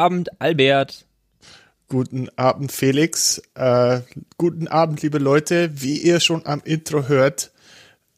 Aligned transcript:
Guten 0.00 0.14
Abend, 0.14 0.40
Albert. 0.40 1.04
Guten 1.90 2.30
Abend, 2.36 2.72
Felix. 2.72 3.42
Äh, 3.54 4.00
guten 4.38 4.66
Abend, 4.66 5.02
liebe 5.02 5.18
Leute. 5.18 5.70
Wie 5.74 5.98
ihr 5.98 6.20
schon 6.20 6.46
am 6.46 6.62
Intro 6.64 7.06
hört, 7.06 7.50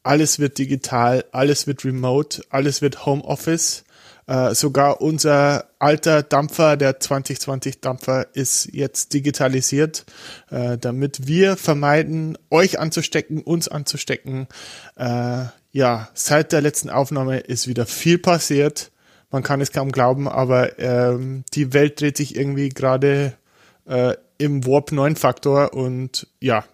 alles 0.05 0.39
wird 0.39 0.59
digital, 0.59 1.25
alles 1.33 1.67
wird 1.67 1.85
remote, 1.85 2.45
alles 2.51 2.83
wird 2.83 3.05
Homeoffice. 3.05 3.83
Äh, 4.29 4.55
sogar 4.55 5.01
unser 5.01 5.71
alter 5.81 6.23
Dampfer, 6.23 6.77
der 6.77 7.01
2020 7.01 7.81
Dampfer, 7.81 8.29
ist 8.33 8.69
jetzt 8.73 9.13
digitalisiert, 9.13 10.05
äh, 10.51 10.79
damit 10.79 11.27
wir 11.27 11.57
vermeiden, 11.57 12.39
euch 12.49 12.79
anzustecken, 12.79 13.43
uns 13.43 13.67
anzustecken. 13.67 14.47
Äh, 14.95 15.47
ja, 15.73 16.09
seit 16.15 16.53
der 16.53 16.61
letzten 16.61 16.91
Aufnahme 16.91 17.41
ist 17.41 17.67
wieder 17.67 17.87
viel 17.87 18.19
passiert. 18.19 18.92
Man 19.33 19.43
kann 19.43 19.63
es 19.63 19.73
kaum 19.73 19.93
glauben, 19.93 20.29
aber 20.29 20.79
ähm, 20.79 21.45
die 21.55 21.73
Welt 21.73 22.01
dreht 22.01 22.19
sich 22.19 22.37
irgendwie 22.37 22.69
gerade 22.69 23.33
äh, 23.87 24.15
im 24.37 24.67
Warp 24.67 24.93
9 24.93 25.17
Faktor 25.17 25.73
und 25.73 26.29
ja, 26.41 26.65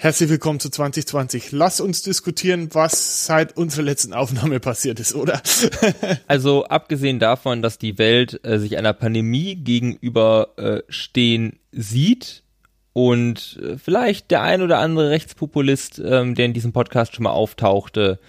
Herzlich 0.00 0.30
willkommen 0.30 0.60
zu 0.60 0.70
2020. 0.70 1.50
Lass 1.50 1.80
uns 1.80 2.02
diskutieren, 2.02 2.68
was 2.72 3.26
seit 3.26 3.56
unserer 3.56 3.82
letzten 3.82 4.12
Aufnahme 4.12 4.60
passiert 4.60 5.00
ist, 5.00 5.12
oder? 5.12 5.42
also 6.28 6.66
abgesehen 6.66 7.18
davon, 7.18 7.62
dass 7.62 7.78
die 7.78 7.98
Welt 7.98 8.38
äh, 8.44 8.60
sich 8.60 8.78
einer 8.78 8.92
Pandemie 8.92 9.56
gegenüber 9.56 10.50
äh, 10.56 10.82
stehen 10.88 11.58
sieht 11.72 12.44
und 12.92 13.58
äh, 13.60 13.76
vielleicht 13.76 14.30
der 14.30 14.42
ein 14.42 14.62
oder 14.62 14.78
andere 14.78 15.10
Rechtspopulist, 15.10 15.98
ähm, 15.98 16.36
der 16.36 16.44
in 16.44 16.54
diesem 16.54 16.72
Podcast 16.72 17.16
schon 17.16 17.24
mal 17.24 17.32
auftauchte, 17.32 18.20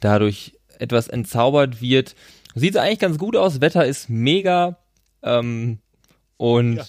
dadurch 0.00 0.52
etwas 0.78 1.08
entzaubert 1.08 1.80
wird, 1.80 2.14
sieht 2.54 2.74
es 2.74 2.80
eigentlich 2.80 3.00
ganz 3.00 3.18
gut 3.18 3.36
aus. 3.36 3.60
Wetter 3.60 3.84
ist 3.84 4.08
mega 4.08 4.78
ähm, 5.22 5.78
und 6.36 6.76
ja 6.76 6.84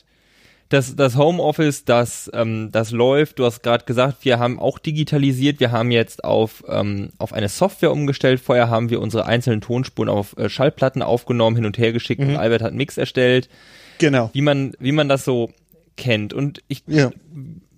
das, 0.70 0.96
das 0.96 1.16
Homeoffice, 1.16 1.86
das, 1.86 2.30
ähm, 2.34 2.70
das 2.72 2.92
läuft. 2.92 3.38
Du 3.40 3.46
hast 3.46 3.62
gerade 3.62 3.86
gesagt, 3.86 4.26
wir 4.26 4.40
haben 4.40 4.60
auch 4.60 4.80
digitalisiert. 4.80 5.60
Wir 5.60 5.72
haben 5.72 5.92
jetzt 5.92 6.24
auf, 6.24 6.64
ähm, 6.68 7.10
auf 7.18 7.34
eine 7.34 7.50
Software 7.50 7.92
umgestellt. 7.92 8.40
Vorher 8.40 8.70
haben 8.70 8.90
wir 8.90 9.00
unsere 9.00 9.26
einzelnen 9.26 9.62
Tonspuren 9.62 10.10
auf 10.10 10.36
äh, 10.38 10.50
Schallplatten 10.50 11.02
aufgenommen, 11.02 11.56
hin 11.56 11.66
und 11.66 11.78
her 11.78 11.94
geschickt 11.94 12.22
mhm. 12.22 12.30
und 12.30 12.36
Albert 12.38 12.62
hat 12.62 12.70
einen 12.70 12.78
Mix 12.78 12.98
erstellt. 12.98 13.48
Genau. 14.00 14.32
Wie 14.34 14.42
man, 14.42 14.74
wie 14.80 14.92
man 14.92 15.08
das 15.08 15.24
so 15.24 15.52
kennt. 15.98 16.34
Und 16.34 16.64
ich, 16.68 16.84
ja. 16.88 17.12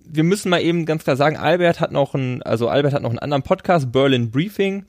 wir 0.04 0.24
müssen 0.24 0.48
mal 0.48 0.62
eben 0.62 0.86
ganz 0.86 1.04
klar 1.04 1.16
sagen, 1.16 1.36
Albert 1.36 1.80
hat 1.80 1.92
noch 1.92 2.14
einen, 2.14 2.42
also 2.42 2.68
Albert 2.68 2.94
hat 2.94 3.02
noch 3.02 3.10
einen 3.10 3.18
anderen 3.18 3.42
Podcast, 3.42 3.92
Berlin 3.92 4.30
Briefing, 4.30 4.86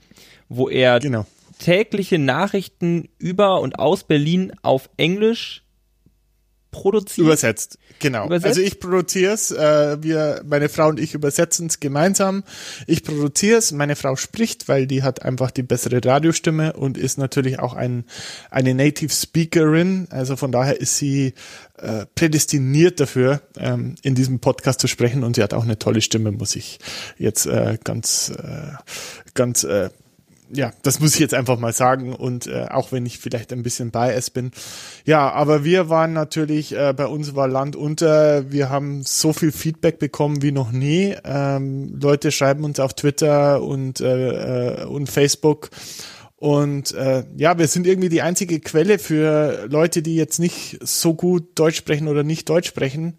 wo 0.48 0.70
er 0.70 1.00
genau. 1.00 1.26
Tägliche 1.60 2.18
Nachrichten 2.18 3.10
über 3.20 3.62
und 3.62 3.78
aus 3.78 4.04
Berlin 4.04 4.54
auf 4.64 4.90
Englisch 4.98 5.64
produziert. 6.72 7.26
Übersetzt, 7.26 7.80
genau. 8.00 8.26
Übersetzt? 8.26 8.58
Also 8.58 8.62
ich 8.62 8.80
produziere 8.80 9.34
es, 9.34 9.52
äh, 9.52 9.98
wir, 10.02 10.44
meine 10.46 10.70
Frau 10.70 10.90
und 10.90 11.00
ich 11.00 11.14
übersetzen 11.14 11.68
es 11.68 11.80
gemeinsam. 11.80 12.44
Ich 12.88 13.04
produziere 13.04 13.58
es, 13.58 13.72
meine 13.72 13.96
Frau 13.96 14.16
spricht, 14.16 14.68
weil 14.68 14.88
die 14.88 15.04
hat 15.04 15.24
einfach 15.24 15.52
die 15.52 15.64
bessere 15.64 16.04
Radiostimme 16.04 16.74
und 16.74 16.98
ist 16.98 17.18
natürlich 17.18 17.60
auch 17.60 17.74
ein, 17.74 18.06
eine 18.52 18.74
Native 18.76 19.12
Speakerin. 19.12 20.08
Also 20.12 20.36
von 20.36 20.52
daher 20.52 20.80
ist 20.80 20.98
sie 20.98 21.34
äh, 21.78 22.06
prädestiniert 22.16 23.00
dafür, 23.00 23.42
ähm, 23.58 23.96
in 24.04 24.16
diesem 24.16 24.40
Podcast 24.40 24.80
zu 24.80 24.88
sprechen 24.88 25.24
und 25.24 25.36
sie 25.36 25.44
hat 25.44 25.54
auch 25.54 25.64
eine 25.64 25.80
tolle 25.80 26.02
Stimme, 26.02 26.32
muss 26.32 26.56
ich 26.56 26.80
jetzt 27.18 27.46
äh, 27.48 27.78
ganz, 27.84 28.32
äh, 28.38 28.74
ganz 29.34 29.64
äh, 29.64 29.90
ja, 30.52 30.72
das 30.82 31.00
muss 31.00 31.14
ich 31.14 31.20
jetzt 31.20 31.34
einfach 31.34 31.60
mal 31.60 31.74
sagen 31.74 32.14
und 32.14 32.48
äh, 32.48 32.68
auch 32.70 32.92
wenn 32.92 33.06
ich 33.06 33.20
vielleicht 33.20 33.54
ein 33.54 33.64
bisschen 33.64 33.92
biased 33.92 34.34
bin. 34.34 34.52
Ja, 35.06 35.32
aber 35.32 35.64
wir 35.64 35.90
waren 35.90 36.14
natürlich, 36.14 36.76
äh, 36.76 36.94
bei 36.96 37.06
uns 37.06 37.36
war 37.36 37.48
Land 37.48 37.76
unter, 37.76 38.52
wir 38.52 38.70
haben 38.70 39.04
so 39.04 39.34
viel 39.34 39.52
Feedback 39.52 40.00
bekommen 40.00 40.42
wie 40.42 40.52
noch 40.52 40.72
nie. 40.72 41.16
Ähm, 41.24 41.98
Leute 42.02 42.32
schreiben 42.32 42.64
uns 42.64 42.80
auf 42.80 42.94
Twitter 42.94 43.62
und, 43.62 44.02
äh, 44.02 44.82
äh, 44.82 44.86
und 44.86 45.08
Facebook 45.08 45.70
und 46.40 46.94
äh, 46.94 47.26
ja, 47.36 47.58
wir 47.58 47.68
sind 47.68 47.86
irgendwie 47.86 48.08
die 48.08 48.22
einzige 48.22 48.62
Quelle 48.62 48.98
für 48.98 49.68
Leute, 49.70 50.02
die 50.02 50.16
jetzt 50.16 50.40
nicht 50.40 50.80
so 50.82 51.14
gut 51.14 51.48
Deutsch 51.56 51.76
sprechen 51.76 52.08
oder 52.08 52.24
nicht 52.24 52.48
Deutsch 52.48 52.70
sprechen 52.70 53.18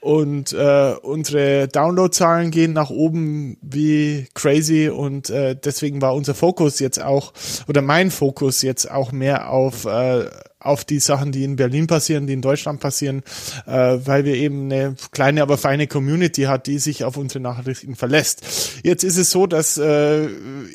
und 0.00 0.52
äh, 0.52 0.94
unsere 1.02 1.68
Downloadzahlen 1.68 2.50
gehen 2.50 2.72
nach 2.72 2.90
oben 2.90 3.58
wie 3.60 4.26
crazy 4.34 4.88
und 4.88 5.30
äh, 5.30 5.54
deswegen 5.54 6.00
war 6.00 6.14
unser 6.14 6.34
Fokus 6.34 6.80
jetzt 6.80 7.02
auch 7.02 7.32
oder 7.68 7.82
mein 7.82 8.10
Fokus 8.10 8.62
jetzt 8.62 8.90
auch 8.90 9.12
mehr 9.12 9.50
auf 9.50 9.84
äh, 9.84 10.24
auf 10.60 10.84
die 10.84 10.98
Sachen, 10.98 11.32
die 11.32 11.44
in 11.44 11.56
Berlin 11.56 11.86
passieren, 11.86 12.26
die 12.26 12.34
in 12.34 12.42
Deutschland 12.42 12.80
passieren, 12.80 13.22
äh, 13.66 13.98
weil 14.04 14.24
wir 14.24 14.34
eben 14.34 14.64
eine 14.70 14.94
kleine, 15.10 15.42
aber 15.42 15.56
feine 15.56 15.86
Community 15.86 16.42
hat, 16.42 16.66
die 16.66 16.78
sich 16.78 17.04
auf 17.04 17.16
unsere 17.16 17.40
Nachrichten 17.40 17.96
verlässt. 17.96 18.42
Jetzt 18.82 19.02
ist 19.02 19.16
es 19.16 19.30
so, 19.30 19.46
dass 19.46 19.78
äh, 19.78 20.26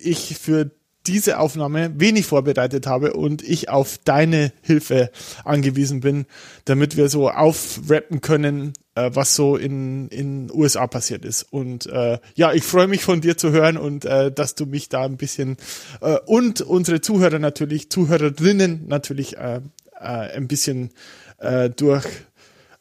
ich 0.02 0.38
für 0.40 0.72
diese 1.06 1.40
Aufnahme 1.40 1.92
wenig 2.00 2.26
vorbereitet 2.26 2.88
habe 2.88 3.14
und 3.14 3.44
ich 3.44 3.70
auf 3.70 4.00
deine 4.04 4.52
Hilfe 4.64 5.12
angewiesen 5.44 6.00
bin, 6.00 6.26
damit 6.66 6.98
wir 6.98 7.10
so 7.10 7.30
aufrappen 7.30 8.22
können, 8.22 8.74
äh, 8.96 9.12
was 9.14 9.36
so 9.36 9.56
in 9.56 10.08
in 10.08 10.50
USA 10.52 10.88
passiert 10.88 11.24
ist. 11.26 11.44
Und 11.44 11.86
äh, 11.86 12.20
ja, 12.36 12.54
ich 12.54 12.64
freue 12.64 12.88
mich 12.88 13.04
von 13.04 13.22
dir 13.22 13.38
zu 13.38 13.52
hören 13.52 13.78
und 13.78 14.06
äh, 14.06 14.32
dass 14.32 14.56
du 14.56 14.66
mich 14.66 14.90
da 14.90 15.04
ein 15.06 15.18
bisschen 15.18 15.58
äh, 16.02 16.18
und 16.26 16.62
unsere 16.62 17.02
Zuhörer 17.02 17.40
natürlich, 17.40 17.90
Zuhörerinnen 17.90 18.88
natürlich 18.88 19.38
äh, 19.38 19.62
äh, 20.00 20.00
ein 20.00 20.48
bisschen 20.48 20.92
äh, 21.40 21.70
durch 21.70 22.06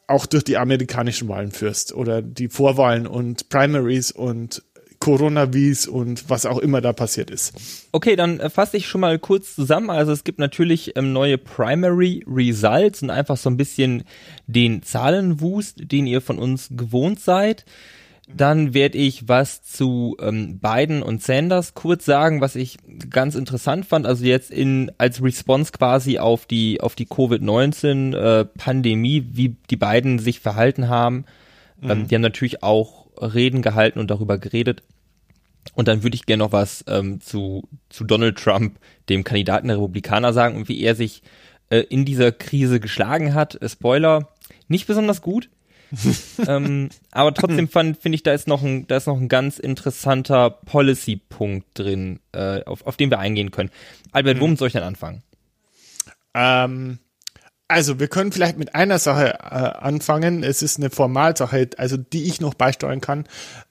auch 0.07 0.27
durch 0.27 0.43
die 0.43 0.57
amerikanischen 0.57 1.27
Wahlen 1.29 1.51
führst 1.51 1.91
oder 1.93 2.21
die 2.21 2.47
Vorwahlen 2.47 3.07
und 3.07 3.49
Primaries 3.49 4.11
und 4.11 4.63
Coronavirus 5.05 5.87
und 5.87 6.31
was 6.31 6.47
auch 6.47 6.57
immer 6.57 6.81
da 6.81 6.91
passiert 6.91 7.29
ist. 7.29 7.87
Okay, 7.91 8.15
dann 8.15 8.39
äh, 8.39 8.49
fasse 8.49 8.77
ich 8.77 8.87
schon 8.87 9.01
mal 9.01 9.19
kurz 9.19 9.53
zusammen. 9.53 9.91
Also 9.91 10.11
es 10.11 10.23
gibt 10.23 10.39
natürlich 10.39 10.97
ähm, 10.97 11.13
neue 11.13 11.37
Primary 11.37 12.25
Results 12.27 13.03
und 13.03 13.11
einfach 13.11 13.37
so 13.37 13.51
ein 13.51 13.55
bisschen 13.55 14.03
den 14.47 14.81
Zahlenwust, 14.81 15.91
den 15.91 16.07
ihr 16.07 16.21
von 16.21 16.39
uns 16.39 16.69
gewohnt 16.71 17.19
seid. 17.19 17.65
Dann 18.27 18.73
werde 18.73 18.97
ich 18.97 19.29
was 19.29 19.61
zu 19.61 20.17
ähm, 20.19 20.57
Biden 20.57 21.03
und 21.03 21.21
Sanders 21.21 21.75
kurz 21.75 22.03
sagen, 22.05 22.41
was 22.41 22.55
ich 22.55 22.77
ganz 23.11 23.35
interessant 23.35 23.85
fand. 23.85 24.07
Also 24.07 24.25
jetzt 24.25 24.49
in 24.49 24.91
als 24.97 25.21
Response 25.21 25.71
quasi 25.71 26.17
auf 26.17 26.47
die 26.47 26.81
auf 26.81 26.95
die 26.95 27.05
Covid-19 27.05 28.15
äh, 28.15 29.35
wie 29.35 29.55
die 29.69 29.77
beiden 29.77 30.17
sich 30.17 30.39
verhalten 30.39 30.89
haben. 30.89 31.25
Ähm, 31.79 31.85
mhm. 31.85 31.91
Ähm, 31.91 32.07
die 32.07 32.15
haben 32.15 32.21
natürlich 32.23 32.63
auch 32.63 33.05
Reden 33.21 33.61
gehalten 33.61 33.99
und 33.99 34.09
darüber 34.09 34.39
geredet. 34.39 34.81
Und 35.73 35.87
dann 35.87 36.03
würde 36.03 36.15
ich 36.15 36.25
gerne 36.25 36.43
noch 36.43 36.51
was 36.51 36.83
ähm, 36.87 37.19
zu, 37.21 37.67
zu 37.89 38.03
Donald 38.03 38.37
Trump, 38.37 38.79
dem 39.09 39.23
Kandidaten 39.23 39.67
der 39.67 39.77
Republikaner, 39.77 40.31
sagen 40.33 40.55
und 40.55 40.69
wie 40.69 40.81
er 40.81 40.95
sich 40.95 41.23
äh, 41.69 41.79
in 41.79 42.05
dieser 42.05 42.31
Krise 42.31 42.79
geschlagen 42.79 43.33
hat. 43.33 43.61
Äh, 43.61 43.69
Spoiler, 43.69 44.29
nicht 44.67 44.87
besonders 44.87 45.21
gut. 45.21 45.49
ähm, 46.47 46.89
aber 47.11 47.33
trotzdem 47.33 47.69
finde 47.69 48.15
ich, 48.15 48.23
da 48.23 48.33
ist 48.33 48.47
noch 48.47 48.63
ein, 48.63 48.87
da 48.87 48.97
ist 48.97 49.07
noch 49.07 49.17
ein 49.17 49.29
ganz 49.29 49.59
interessanter 49.59 50.49
Policy-Punkt 50.49 51.67
drin, 51.73 52.19
äh, 52.31 52.63
auf, 52.63 52.85
auf 52.85 52.97
den 52.97 53.11
wir 53.11 53.19
eingehen 53.19 53.51
können. 53.51 53.69
Albert, 54.11 54.39
womit 54.39 54.57
soll 54.57 54.67
ich 54.67 54.73
denn 54.73 54.83
anfangen? 54.83 55.23
Ähm, 56.33 56.99
also, 57.67 57.99
wir 57.99 58.07
können 58.07 58.31
vielleicht 58.31 58.59
mit 58.59 58.75
einer 58.75 58.99
Sache 58.99 59.39
äh, 59.39 59.47
anfangen. 59.47 60.43
Es 60.43 60.61
ist 60.61 60.77
eine 60.77 60.91
Formalsache, 60.91 61.67
also 61.77 61.97
die 61.97 62.25
ich 62.25 62.39
noch 62.39 62.53
beisteuern 62.53 63.01
kann, 63.01 63.23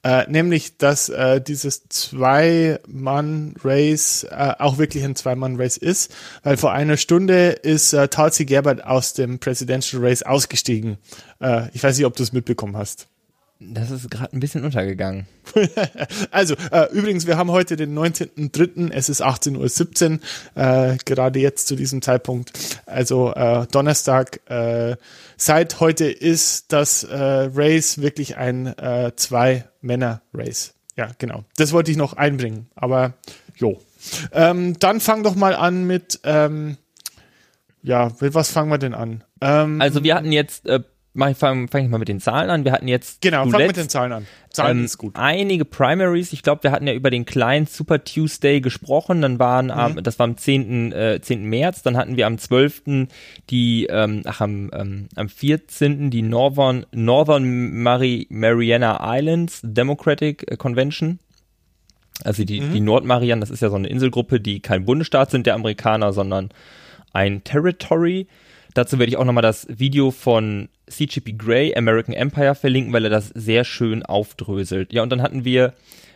äh, 0.02 0.28
nämlich, 0.28 0.78
dass 0.78 1.10
äh, 1.10 1.40
dieses 1.40 1.88
Zwei-Mann-Race 1.88 4.24
äh, 4.24 4.54
auch 4.58 4.78
wirklich 4.78 5.04
ein 5.04 5.14
Zwei-Mann-Race 5.14 5.76
ist, 5.76 6.12
weil 6.42 6.56
vor 6.56 6.72
einer 6.72 6.96
Stunde 6.96 7.50
ist 7.50 7.92
äh, 7.92 8.08
Tulsi 8.08 8.46
Gabbard 8.46 8.84
aus 8.84 9.12
dem 9.12 9.38
Presidential 9.38 10.04
Race 10.04 10.24
ausgestiegen. 10.24 10.98
Äh, 11.40 11.68
ich 11.72 11.84
weiß 11.84 11.96
nicht, 11.96 12.06
ob 12.06 12.16
du 12.16 12.24
es 12.24 12.32
mitbekommen 12.32 12.76
hast. 12.76 13.06
Das 13.60 13.90
ist 13.90 14.10
gerade 14.10 14.34
ein 14.36 14.40
bisschen 14.40 14.64
untergegangen. 14.64 15.26
also, 16.30 16.54
äh, 16.72 16.92
übrigens, 16.92 17.26
wir 17.26 17.36
haben 17.36 17.50
heute 17.50 17.76
den 17.76 17.96
19.03., 17.96 18.90
es 18.92 19.08
ist 19.08 19.24
18.17 19.24 20.20
Uhr, 20.56 20.92
äh, 20.92 20.96
gerade 21.04 21.38
jetzt 21.38 21.68
zu 21.68 21.76
diesem 21.76 22.02
Zeitpunkt. 22.02 22.52
Also 22.86 23.32
äh, 23.32 23.66
Donnerstag. 23.70 24.40
Äh, 24.50 24.96
seit 25.36 25.80
heute 25.80 26.06
ist 26.06 26.72
das 26.72 27.04
äh, 27.04 27.16
Race 27.16 27.98
wirklich 27.98 28.36
ein 28.36 28.66
äh, 28.66 29.12
Zwei-Männer-Race. 29.14 30.74
Ja, 30.96 31.10
genau. 31.18 31.44
Das 31.56 31.72
wollte 31.72 31.90
ich 31.90 31.96
noch 31.96 32.14
einbringen, 32.14 32.68
aber 32.74 33.14
jo. 33.56 33.80
Ähm, 34.32 34.78
dann 34.78 35.00
fang 35.00 35.22
doch 35.22 35.34
mal 35.34 35.54
an 35.54 35.86
mit, 35.86 36.20
ähm, 36.24 36.76
ja, 37.82 38.12
mit 38.20 38.34
was 38.34 38.50
fangen 38.50 38.70
wir 38.70 38.78
denn 38.78 38.94
an? 38.94 39.24
Ähm, 39.40 39.80
also 39.80 40.02
wir 40.02 40.14
hatten 40.14 40.32
jetzt 40.32 40.66
äh, 40.66 40.80
fange 41.16 41.68
fang 41.68 41.84
ich 41.84 41.90
mal 41.90 41.98
mit 41.98 42.08
den 42.08 42.20
Zahlen 42.20 42.50
an. 42.50 42.64
Wir 42.64 42.72
hatten 42.72 42.88
jetzt 42.88 43.20
genau, 43.20 43.46
fang 43.48 43.66
mit 43.66 43.76
den 43.76 43.88
Zahlen 43.88 44.12
an. 44.12 44.26
Zahlen 44.50 44.78
ähm, 44.78 44.84
ist 44.84 44.98
gut. 44.98 45.16
Einige 45.16 45.64
Primaries. 45.64 46.32
Ich 46.32 46.42
glaube, 46.42 46.64
wir 46.64 46.72
hatten 46.72 46.86
ja 46.86 46.92
über 46.92 47.10
den 47.10 47.24
kleinen 47.24 47.66
Super 47.66 48.02
Tuesday 48.02 48.60
gesprochen. 48.60 49.22
Dann 49.22 49.38
waren 49.38 49.70
am, 49.70 49.92
mhm. 49.92 50.02
das 50.02 50.18
war 50.18 50.24
am 50.24 50.36
10. 50.36 50.92
Äh, 50.92 51.20
10. 51.20 51.44
März. 51.44 51.82
Dann 51.82 51.96
hatten 51.96 52.16
wir 52.16 52.26
am 52.26 52.38
12. 52.38 53.08
die, 53.50 53.86
ähm, 53.86 54.22
ach 54.24 54.40
am, 54.40 54.70
ähm, 54.72 55.08
am 55.14 55.28
14. 55.28 56.10
die 56.10 56.22
Northern 56.22 56.86
Northern 56.92 57.82
Mari 57.82 58.26
Mariana 58.30 58.98
Islands 59.16 59.60
Democratic 59.62 60.58
Convention. 60.58 61.20
Also 62.22 62.44
die, 62.44 62.60
mhm. 62.60 62.72
die 62.72 62.80
Nordmarianen, 62.80 63.40
das 63.40 63.50
ist 63.50 63.60
ja 63.60 63.70
so 63.70 63.76
eine 63.76 63.88
Inselgruppe, 63.88 64.40
die 64.40 64.60
kein 64.60 64.84
Bundesstaat 64.84 65.30
sind 65.30 65.46
der 65.46 65.54
Amerikaner, 65.54 66.12
sondern 66.12 66.50
ein 67.12 67.42
Territory. 67.44 68.28
Dazu 68.74 68.98
werde 68.98 69.10
ich 69.10 69.16
auch 69.16 69.24
nochmal 69.24 69.42
das 69.42 69.66
Video 69.70 70.10
von 70.10 70.68
CGP 70.88 71.34
Grey, 71.38 71.74
American 71.76 72.14
Empire, 72.14 72.54
verlinken, 72.54 72.92
weil 72.92 73.04
er 73.04 73.10
das 73.10 73.28
sehr 73.28 73.64
schön 73.64 74.04
aufdröselt. 74.04 74.92
Ja, 74.92 75.02
und 75.02 75.10
dann 75.10 75.22
hatten 75.22 75.44
wir 75.44 75.74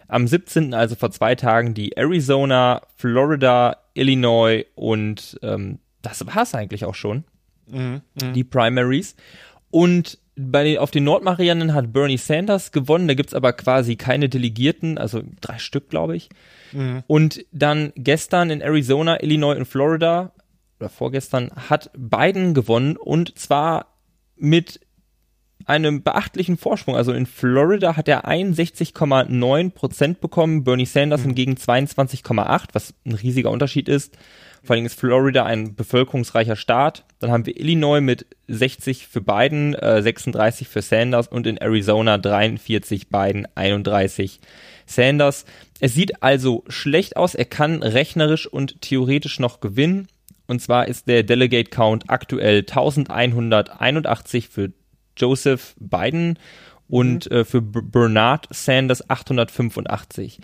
am 0.09 0.27
17., 0.27 0.75
also 0.75 0.97
vor 0.97 1.11
zwei 1.11 1.35
Tagen, 1.35 1.75
die 1.75 1.97
Arizona, 1.97 2.83
Florida, 2.97 3.77
Illinois 3.95 4.65
und 4.75 5.39
ähm, 5.43 5.79
das 6.03 6.27
war 6.27 6.43
es 6.43 6.55
eigentlich 6.55 6.85
auch 6.85 6.95
schon. 6.95 7.25
Mhm, 7.69 8.01
mh. 8.21 8.33
Die 8.33 8.45
Primaries. 8.45 9.15
Und 9.71 10.19
bei 10.39 10.65
den, 10.65 10.79
auf 10.79 10.91
den 10.91 11.05
Nordmarianen 11.05 11.75
hat 11.75 11.93
Bernie 11.93 12.17
Sanders 12.17 12.73
gewonnen. 12.73 13.09
Da 13.09 13.15
gibt's 13.15 13.35
aber 13.35 13.53
quasi 13.53 13.97
keine 13.97 14.29
Delegierten, 14.29 14.97
also 14.97 15.23
drei 15.41 15.59
Stück, 15.59 15.91
glaube 15.91 16.17
ich. 16.17 16.31
Mhm. 16.73 17.03
Und 17.07 17.45
dann 17.53 17.93
gestern 17.97 18.51
in 18.51 18.61
Arizona, 18.61 19.23
Illinois 19.23 19.57
und 19.57 19.67
Florida 19.67 20.33
oder 20.81 20.89
vorgestern 20.89 21.51
hat 21.69 21.91
Biden 21.97 22.55
gewonnen 22.55 22.97
und 22.97 23.39
zwar 23.39 23.95
mit 24.37 24.81
einem 25.69 26.03
beachtlichen 26.03 26.57
Vorsprung. 26.57 26.97
Also 26.97 27.13
in 27.13 27.27
Florida 27.27 27.97
hat 27.97 28.09
er 28.09 28.27
61,9 28.27 29.71
Prozent 29.71 30.21
bekommen, 30.21 30.65
Bernie 30.65 30.87
Sanders 30.87 31.23
mhm. 31.23 31.27
hingegen 31.27 31.55
22,8, 31.55 32.69
was 32.73 32.95
ein 33.05 33.15
riesiger 33.15 33.51
Unterschied 33.51 33.89
ist. 33.89 34.17
Vor 34.63 34.75
allem 34.75 34.87
ist 34.87 34.99
Florida 34.99 35.45
ein 35.45 35.77
bevölkerungsreicher 35.77 36.57
Staat. 36.57 37.05
Dann 37.21 37.31
haben 37.31 37.47
wir 37.47 37.59
Illinois 37.59 38.01
mit 38.01 38.27
60 38.49 39.07
für 39.07 39.21
Biden, 39.21 39.75
äh, 39.75 40.03
36 40.03 40.69
für 40.69 40.83
Sanders 40.83 41.29
und 41.29 41.47
in 41.47 41.59
Arizona 41.59 42.19
43 42.19 43.09
Biden, 43.09 43.47
31 43.55 44.41
Sanders. 44.87 45.45
Es 45.81 45.95
sieht 45.95 46.23
also 46.23 46.65
schlecht 46.69 47.17
aus. 47.17 47.35
Er 47.35 47.45
kann 47.45 47.83
rechnerisch 47.83 48.47
und 48.47 48.81
theoretisch 48.81 49.39
noch 49.39 49.61
gewinnen. 49.61 50.09
Und 50.49 50.61
zwar 50.61 50.89
ist 50.89 51.07
der 51.07 51.23
Delegate 51.23 51.71
Count 51.71 52.05
aktuell 52.09 52.61
1181 52.61 54.49
für 54.49 54.73
Joseph 55.17 55.77
Biden 55.79 56.39
und 56.89 57.31
mhm. 57.31 57.37
äh, 57.37 57.45
für 57.45 57.61
B 57.63 57.81
Bernard 57.83 58.49
Sanders 58.51 59.09
885. 59.09 60.41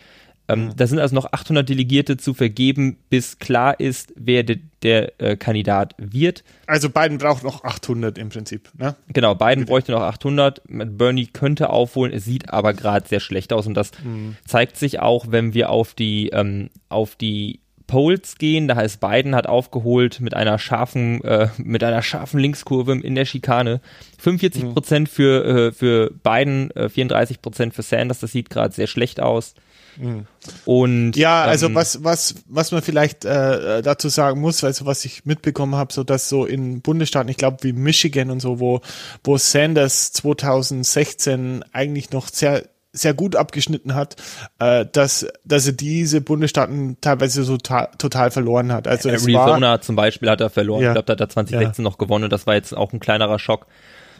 Ähm, 0.46 0.66
mhm. 0.66 0.76
Da 0.76 0.86
sind 0.86 0.98
also 0.98 1.14
noch 1.14 1.32
800 1.32 1.66
Delegierte 1.66 2.18
zu 2.18 2.34
vergeben, 2.34 2.98
bis 3.08 3.38
klar 3.38 3.80
ist, 3.80 4.12
wer 4.14 4.42
de, 4.42 4.60
der 4.82 5.18
äh, 5.18 5.36
Kandidat 5.36 5.94
wird. 5.96 6.44
Also 6.66 6.90
Biden 6.90 7.16
braucht 7.16 7.42
noch 7.42 7.64
800 7.64 8.18
im 8.18 8.28
Prinzip, 8.28 8.68
ne? 8.76 8.94
Genau, 9.08 9.34
Biden 9.34 9.64
bräuchte 9.64 9.92
noch 9.92 10.02
800. 10.02 10.60
Bernie 10.68 11.28
könnte 11.28 11.70
aufholen, 11.70 12.12
es 12.12 12.26
sieht 12.26 12.50
aber 12.50 12.74
gerade 12.74 13.08
sehr 13.08 13.20
schlecht 13.20 13.54
aus 13.54 13.66
und 13.66 13.72
das 13.72 13.92
mhm. 14.04 14.36
zeigt 14.46 14.76
sich 14.76 15.00
auch, 15.00 15.30
wenn 15.30 15.54
wir 15.54 15.70
auf 15.70 15.94
die 15.94 16.28
ähm, 16.28 16.68
auf 16.90 17.16
die 17.16 17.60
Polls 17.86 18.36
gehen. 18.38 18.68
Da 18.68 18.76
heißt 18.76 19.00
Biden 19.00 19.34
hat 19.34 19.46
aufgeholt 19.46 20.20
mit 20.20 20.34
einer 20.34 20.58
scharfen, 20.58 21.22
äh, 21.24 21.48
mit 21.58 21.84
einer 21.84 22.02
scharfen 22.02 22.40
Linkskurve 22.40 22.92
in 22.92 23.14
der 23.14 23.24
Schikane. 23.24 23.80
45 24.18 24.62
mhm. 24.64 24.74
Prozent 24.74 25.08
für, 25.08 25.44
äh, 25.44 25.72
für 25.72 26.10
Biden, 26.22 26.70
äh, 26.72 26.88
34 26.88 27.42
Prozent 27.42 27.74
für 27.74 27.82
Sanders. 27.82 28.20
Das 28.20 28.32
sieht 28.32 28.50
gerade 28.50 28.74
sehr 28.74 28.86
schlecht 28.86 29.20
aus. 29.20 29.54
Mhm. 29.96 30.26
Und 30.64 31.16
ja, 31.16 31.44
also 31.44 31.66
ähm, 31.66 31.74
was 31.74 32.02
was 32.02 32.34
was 32.48 32.72
man 32.72 32.82
vielleicht 32.82 33.24
äh, 33.24 33.82
dazu 33.82 34.08
sagen 34.08 34.40
muss, 34.40 34.64
also 34.64 34.86
was 34.86 35.04
ich 35.04 35.24
mitbekommen 35.24 35.76
habe, 35.76 35.92
so 35.92 36.04
dass 36.04 36.28
so 36.28 36.44
in 36.44 36.80
Bundesstaaten, 36.80 37.30
ich 37.30 37.36
glaube 37.36 37.58
wie 37.62 37.72
Michigan 37.72 38.30
und 38.30 38.40
so, 38.40 38.60
wo 38.60 38.80
wo 39.22 39.36
Sanders 39.38 40.12
2016 40.12 41.64
eigentlich 41.72 42.10
noch 42.10 42.28
sehr 42.28 42.64
sehr 42.94 43.12
gut 43.12 43.36
abgeschnitten 43.36 43.94
hat, 43.94 44.16
äh, 44.58 44.86
dass, 44.90 45.26
dass 45.44 45.66
er 45.66 45.72
diese 45.72 46.20
Bundesstaaten 46.20 46.96
teilweise 47.00 47.44
so 47.44 47.58
total 47.58 48.30
verloren 48.30 48.72
hat. 48.72 48.88
Also 48.88 49.10
Arizona 49.10 49.72
war, 49.72 49.80
zum 49.82 49.96
Beispiel 49.96 50.30
hat 50.30 50.40
er 50.40 50.48
verloren. 50.48 50.82
Ja, 50.82 50.90
ich 50.90 50.94
glaube, 50.94 51.06
da 51.06 51.12
hat 51.12 51.20
er 51.20 51.28
2016 51.28 51.84
ja. 51.84 51.90
noch 51.90 51.98
gewonnen 51.98 52.24
und 52.24 52.32
das 52.32 52.46
war 52.46 52.54
jetzt 52.54 52.74
auch 52.74 52.92
ein 52.92 53.00
kleinerer 53.00 53.38
Schock. 53.38 53.66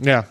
Ja. 0.01 0.27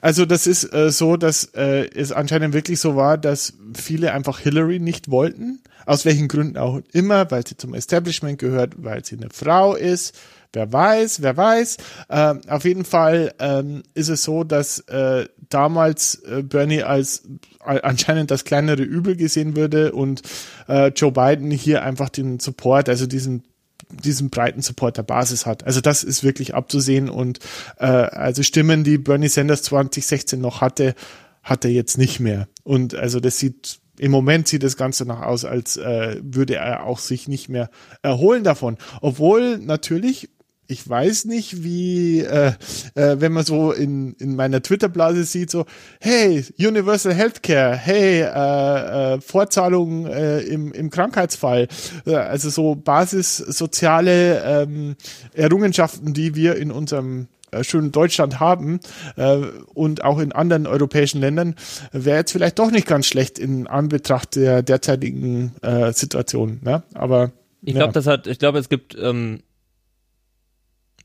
Also 0.00 0.24
das 0.24 0.46
ist 0.46 0.72
äh, 0.72 0.90
so, 0.90 1.16
dass 1.16 1.44
äh, 1.54 1.88
es 1.94 2.12
anscheinend 2.12 2.54
wirklich 2.54 2.80
so 2.80 2.96
war, 2.96 3.18
dass 3.18 3.54
viele 3.74 4.12
einfach 4.12 4.38
Hillary 4.38 4.78
nicht 4.78 5.10
wollten, 5.10 5.60
aus 5.84 6.04
welchen 6.04 6.28
Gründen 6.28 6.56
auch 6.56 6.80
immer, 6.92 7.30
weil 7.30 7.46
sie 7.46 7.56
zum 7.56 7.74
Establishment 7.74 8.38
gehört, 8.38 8.74
weil 8.78 9.04
sie 9.04 9.16
eine 9.16 9.28
Frau 9.30 9.74
ist, 9.74 10.16
Wer 10.56 10.72
weiß, 10.72 11.20
wer 11.20 11.36
weiß. 11.36 11.76
Äh, 12.08 12.34
auf 12.48 12.64
jeden 12.64 12.86
Fall 12.86 13.34
ähm, 13.38 13.82
ist 13.92 14.08
es 14.08 14.22
so, 14.22 14.42
dass 14.42 14.78
äh, 14.88 15.26
damals 15.50 16.22
äh, 16.22 16.42
Bernie 16.42 16.82
als 16.82 17.28
anscheinend 17.66 18.30
das 18.30 18.44
kleinere 18.44 18.82
Übel 18.82 19.16
gesehen 19.16 19.56
würde 19.56 19.92
und 19.92 20.22
äh, 20.68 20.88
Joe 20.88 21.12
Biden 21.12 21.50
hier 21.50 21.82
einfach 21.82 22.08
den 22.08 22.40
Support, 22.40 22.88
also 22.88 23.06
diesen 23.06 23.44
diesen 23.90 24.30
breiten 24.30 24.62
Support 24.62 24.96
der 24.96 25.04
Basis 25.04 25.46
hat. 25.46 25.64
Also 25.64 25.80
das 25.80 26.02
ist 26.02 26.24
wirklich 26.24 26.54
abzusehen 26.54 27.08
und 27.08 27.38
äh, 27.78 27.86
also 27.86 28.42
Stimmen, 28.42 28.82
die 28.82 28.98
Bernie 28.98 29.28
Sanders 29.28 29.62
2016 29.62 30.40
noch 30.40 30.60
hatte, 30.60 30.94
hat 31.42 31.64
er 31.64 31.70
jetzt 31.70 31.96
nicht 31.96 32.18
mehr. 32.18 32.48
Und 32.64 32.96
also 32.96 33.20
das 33.20 33.38
sieht 33.38 33.78
im 33.98 34.10
Moment 34.10 34.46
sieht 34.48 34.62
das 34.62 34.76
Ganze 34.76 35.06
noch 35.06 35.22
aus, 35.22 35.44
als 35.44 35.76
äh, 35.76 36.20
würde 36.22 36.56
er 36.56 36.84
auch 36.84 36.98
sich 36.98 37.28
nicht 37.28 37.48
mehr 37.48 37.70
erholen 38.02 38.44
davon. 38.44 38.76
Obwohl 39.00 39.58
natürlich 39.58 40.28
ich 40.68 40.88
weiß 40.88 41.26
nicht, 41.26 41.62
wie, 41.62 42.20
äh, 42.20 42.52
äh, 42.94 43.20
wenn 43.20 43.32
man 43.32 43.44
so 43.44 43.72
in, 43.72 44.14
in 44.14 44.36
meiner 44.36 44.62
Twitter-Blase 44.62 45.24
sieht, 45.24 45.50
so, 45.50 45.64
hey, 46.00 46.44
Universal 46.58 47.14
Healthcare, 47.14 47.76
hey, 47.76 48.22
äh, 48.22 49.14
äh, 49.14 49.20
Vorzahlung 49.20 50.06
äh, 50.06 50.40
im, 50.40 50.72
im 50.72 50.90
Krankheitsfall, 50.90 51.68
äh, 52.06 52.14
also 52.14 52.50
so 52.50 52.74
basissoziale 52.74 54.42
ähm, 54.44 54.96
Errungenschaften, 55.34 56.12
die 56.12 56.34
wir 56.34 56.56
in 56.56 56.70
unserem 56.70 57.28
äh, 57.52 57.62
schönen 57.62 57.92
Deutschland 57.92 58.40
haben 58.40 58.80
äh, 59.16 59.36
und 59.74 60.02
auch 60.02 60.18
in 60.18 60.32
anderen 60.32 60.66
europäischen 60.66 61.20
Ländern, 61.20 61.54
wäre 61.92 62.18
jetzt 62.18 62.32
vielleicht 62.32 62.58
doch 62.58 62.70
nicht 62.70 62.86
ganz 62.86 63.06
schlecht 63.06 63.38
in 63.38 63.66
Anbetracht 63.66 64.34
der 64.36 64.62
derzeitigen 64.62 65.52
äh, 65.62 65.92
Situation. 65.92 66.60
Ne? 66.62 66.82
Aber 66.94 67.30
ich 67.62 67.74
glaube, 67.74 67.88
ja. 67.88 67.92
das 67.92 68.06
hat, 68.06 68.26
ich 68.26 68.38
glaube, 68.38 68.58
es 68.58 68.68
gibt 68.68 68.96
ähm, 69.00 69.42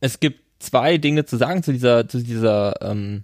es 0.01 0.19
gibt 0.19 0.41
zwei 0.59 0.97
Dinge 0.97 1.25
zu 1.25 1.37
sagen 1.37 1.63
zu 1.63 1.71
dieser, 1.71 2.07
zu 2.07 2.21
dieser, 2.21 2.81
ähm, 2.81 3.23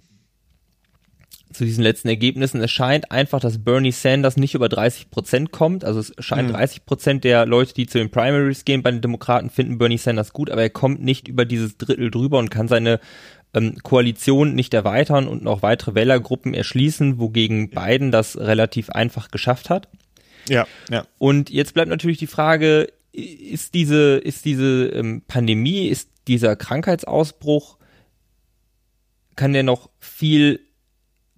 zu 1.52 1.64
diesen 1.64 1.82
letzten 1.82 2.08
Ergebnissen. 2.08 2.62
Es 2.62 2.70
scheint 2.70 3.10
einfach, 3.10 3.40
dass 3.40 3.64
Bernie 3.64 3.92
Sanders 3.92 4.36
nicht 4.36 4.54
über 4.54 4.68
30 4.68 5.10
Prozent 5.10 5.50
kommt. 5.50 5.84
Also 5.84 6.00
es 6.00 6.12
scheint 6.18 6.48
mhm. 6.48 6.52
30 6.52 6.86
Prozent 6.86 7.24
der 7.24 7.46
Leute, 7.46 7.74
die 7.74 7.86
zu 7.86 7.98
den 7.98 8.10
Primaries 8.10 8.64
gehen 8.64 8.82
bei 8.82 8.90
den 8.90 9.00
Demokraten, 9.00 9.50
finden 9.50 9.78
Bernie 9.78 9.98
Sanders 9.98 10.32
gut, 10.32 10.50
aber 10.50 10.62
er 10.62 10.70
kommt 10.70 11.02
nicht 11.02 11.28
über 11.28 11.44
dieses 11.44 11.76
Drittel 11.76 12.10
drüber 12.10 12.38
und 12.38 12.50
kann 12.50 12.68
seine 12.68 13.00
ähm, 13.54 13.76
Koalition 13.82 14.54
nicht 14.54 14.74
erweitern 14.74 15.26
und 15.26 15.42
noch 15.42 15.62
weitere 15.62 15.94
Wählergruppen 15.94 16.54
erschließen, 16.54 17.18
wogegen 17.18 17.70
Biden 17.70 18.10
das 18.10 18.36
relativ 18.36 18.90
einfach 18.90 19.30
geschafft 19.30 19.70
hat. 19.70 19.88
Ja, 20.48 20.66
ja. 20.90 21.04
Und 21.18 21.50
jetzt 21.50 21.74
bleibt 21.74 21.88
natürlich 21.88 22.18
die 22.18 22.26
Frage, 22.26 22.88
ist 23.12 23.74
diese, 23.74 24.18
ist 24.18 24.44
diese 24.44 24.86
ähm, 24.88 25.22
Pandemie, 25.26 25.88
ist 25.88 26.10
dieser 26.28 26.56
Krankheitsausbruch, 26.56 27.78
kann 29.36 29.52
der 29.52 29.62
noch 29.62 29.88
viel 29.98 30.60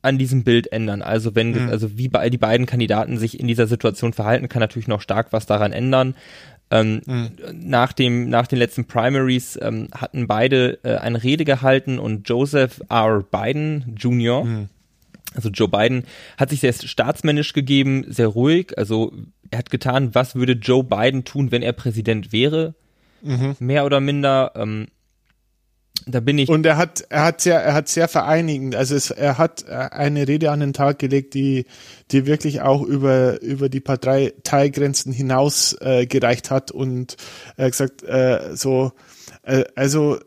an 0.02 0.18
diesem 0.18 0.44
Bild 0.44 0.72
ändern. 0.72 1.02
Also 1.02 1.34
wenn, 1.34 1.52
mhm. 1.52 1.68
also 1.68 1.96
wie 1.98 2.08
bei, 2.08 2.30
die 2.30 2.38
beiden 2.38 2.66
Kandidaten 2.66 3.18
sich 3.18 3.38
in 3.38 3.46
dieser 3.46 3.66
Situation 3.66 4.12
verhalten, 4.12 4.48
kann 4.48 4.60
natürlich 4.60 4.88
noch 4.88 5.02
stark 5.02 5.32
was 5.32 5.46
daran 5.46 5.72
ändern. 5.72 6.14
Ähm, 6.70 7.02
mhm. 7.04 7.30
Nach 7.52 7.92
dem, 7.92 8.28
nach 8.28 8.46
den 8.46 8.58
letzten 8.58 8.86
Primaries 8.86 9.58
ähm, 9.60 9.88
hatten 9.94 10.26
beide 10.26 10.78
äh, 10.84 10.96
eine 10.96 11.22
Rede 11.22 11.44
gehalten 11.44 11.98
und 11.98 12.28
Joseph 12.28 12.80
R. 12.88 13.22
Biden 13.22 13.94
Jr., 13.96 14.44
mhm. 14.44 14.68
also 15.34 15.50
Joe 15.50 15.68
Biden, 15.68 16.04
hat 16.38 16.50
sich 16.50 16.60
sehr 16.60 16.72
staatsmännisch 16.72 17.52
gegeben, 17.52 18.04
sehr 18.08 18.28
ruhig. 18.28 18.78
Also 18.78 19.12
er 19.50 19.58
hat 19.58 19.70
getan, 19.70 20.14
was 20.14 20.36
würde 20.36 20.52
Joe 20.52 20.84
Biden 20.84 21.24
tun, 21.24 21.50
wenn 21.50 21.62
er 21.62 21.72
Präsident 21.72 22.32
wäre? 22.32 22.74
Mhm. 23.22 23.56
Mehr 23.58 23.84
oder 23.84 24.00
minder. 24.00 24.52
Ähm, 24.54 24.86
da 26.06 26.20
bin 26.20 26.38
ich. 26.38 26.48
Und 26.48 26.64
er 26.64 26.76
hat, 26.76 27.04
er 27.08 27.24
hat 27.24 27.40
sehr, 27.40 27.60
er 27.62 27.74
hat 27.74 27.88
sehr 27.88 28.08
vereinigend. 28.08 28.74
Also 28.74 28.94
es, 28.94 29.10
er 29.10 29.38
hat 29.38 29.64
äh, 29.68 29.72
eine 29.72 30.26
Rede 30.26 30.50
an 30.50 30.60
den 30.60 30.72
Tag 30.72 30.98
gelegt, 30.98 31.34
die, 31.34 31.66
die 32.10 32.26
wirklich 32.26 32.62
auch 32.62 32.82
über 32.82 33.40
über 33.42 33.68
die 33.68 33.80
Parteigrenzen 33.80 35.12
hinaus 35.12 35.76
äh, 35.80 36.06
gereicht 36.06 36.50
hat 36.50 36.70
und 36.70 37.16
äh, 37.56 37.70
gesagt, 37.70 38.02
äh, 38.02 38.56
so, 38.56 38.92
äh, 39.42 39.64
also 39.74 40.18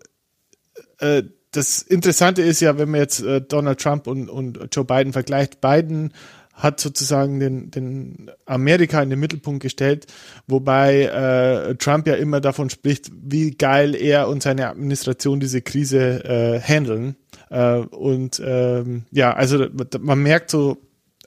äh, 0.99 1.23
das 1.51 1.81
Interessante 1.81 2.41
ist 2.41 2.61
ja, 2.61 2.77
wenn 2.77 2.89
man 2.89 2.99
jetzt 2.99 3.21
äh, 3.21 3.41
Donald 3.41 3.79
Trump 3.79 4.07
und, 4.07 4.29
und 4.29 4.59
Joe 4.71 4.85
Biden 4.85 5.13
vergleicht, 5.13 5.61
Biden 5.61 6.13
hat 6.53 6.79
sozusagen 6.79 7.39
den, 7.39 7.71
den 7.71 8.31
Amerika 8.45 9.01
in 9.01 9.09
den 9.09 9.19
Mittelpunkt 9.19 9.61
gestellt, 9.61 10.07
wobei 10.47 11.03
äh, 11.03 11.75
Trump 11.75 12.07
ja 12.07 12.13
immer 12.13 12.41
davon 12.41 12.69
spricht, 12.69 13.11
wie 13.13 13.51
geil 13.51 13.95
er 13.95 14.27
und 14.27 14.43
seine 14.43 14.69
Administration 14.69 15.39
diese 15.39 15.61
Krise 15.61 16.23
äh, 16.23 16.59
handeln. 16.61 17.15
Äh, 17.49 17.77
und 17.77 18.41
ähm, 18.45 19.03
ja, 19.11 19.33
also 19.33 19.65
man 19.99 20.21
merkt 20.21 20.51
so, 20.51 20.77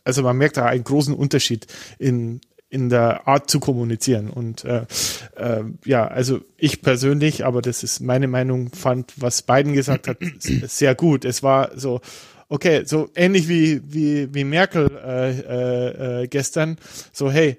also 0.04 0.22
man 0.22 0.36
merkt 0.36 0.56
da 0.56 0.66
einen 0.66 0.84
großen 0.84 1.14
Unterschied 1.14 1.66
in 1.98 2.40
in 2.68 2.88
der 2.88 3.28
Art 3.28 3.48
zu 3.48 3.60
kommunizieren. 3.60 4.28
Und 4.28 4.64
äh, 4.64 4.86
äh, 5.36 5.62
ja, 5.84 6.06
also 6.06 6.40
ich 6.56 6.82
persönlich, 6.82 7.44
aber 7.44 7.62
das 7.62 7.82
ist 7.82 8.00
meine 8.00 8.26
Meinung, 8.26 8.70
fand, 8.70 9.12
was 9.16 9.42
Biden 9.42 9.72
gesagt 9.72 10.08
hat, 10.08 10.18
sehr 10.38 10.94
gut. 10.94 11.24
Es 11.24 11.42
war 11.42 11.70
so, 11.76 12.00
okay, 12.48 12.82
so 12.84 13.08
ähnlich 13.14 13.48
wie, 13.48 13.80
wie, 13.86 14.34
wie 14.34 14.44
Merkel 14.44 14.90
äh, 15.04 15.40
äh, 15.40 16.22
äh, 16.22 16.28
gestern, 16.28 16.76
so 17.12 17.30
hey, 17.30 17.58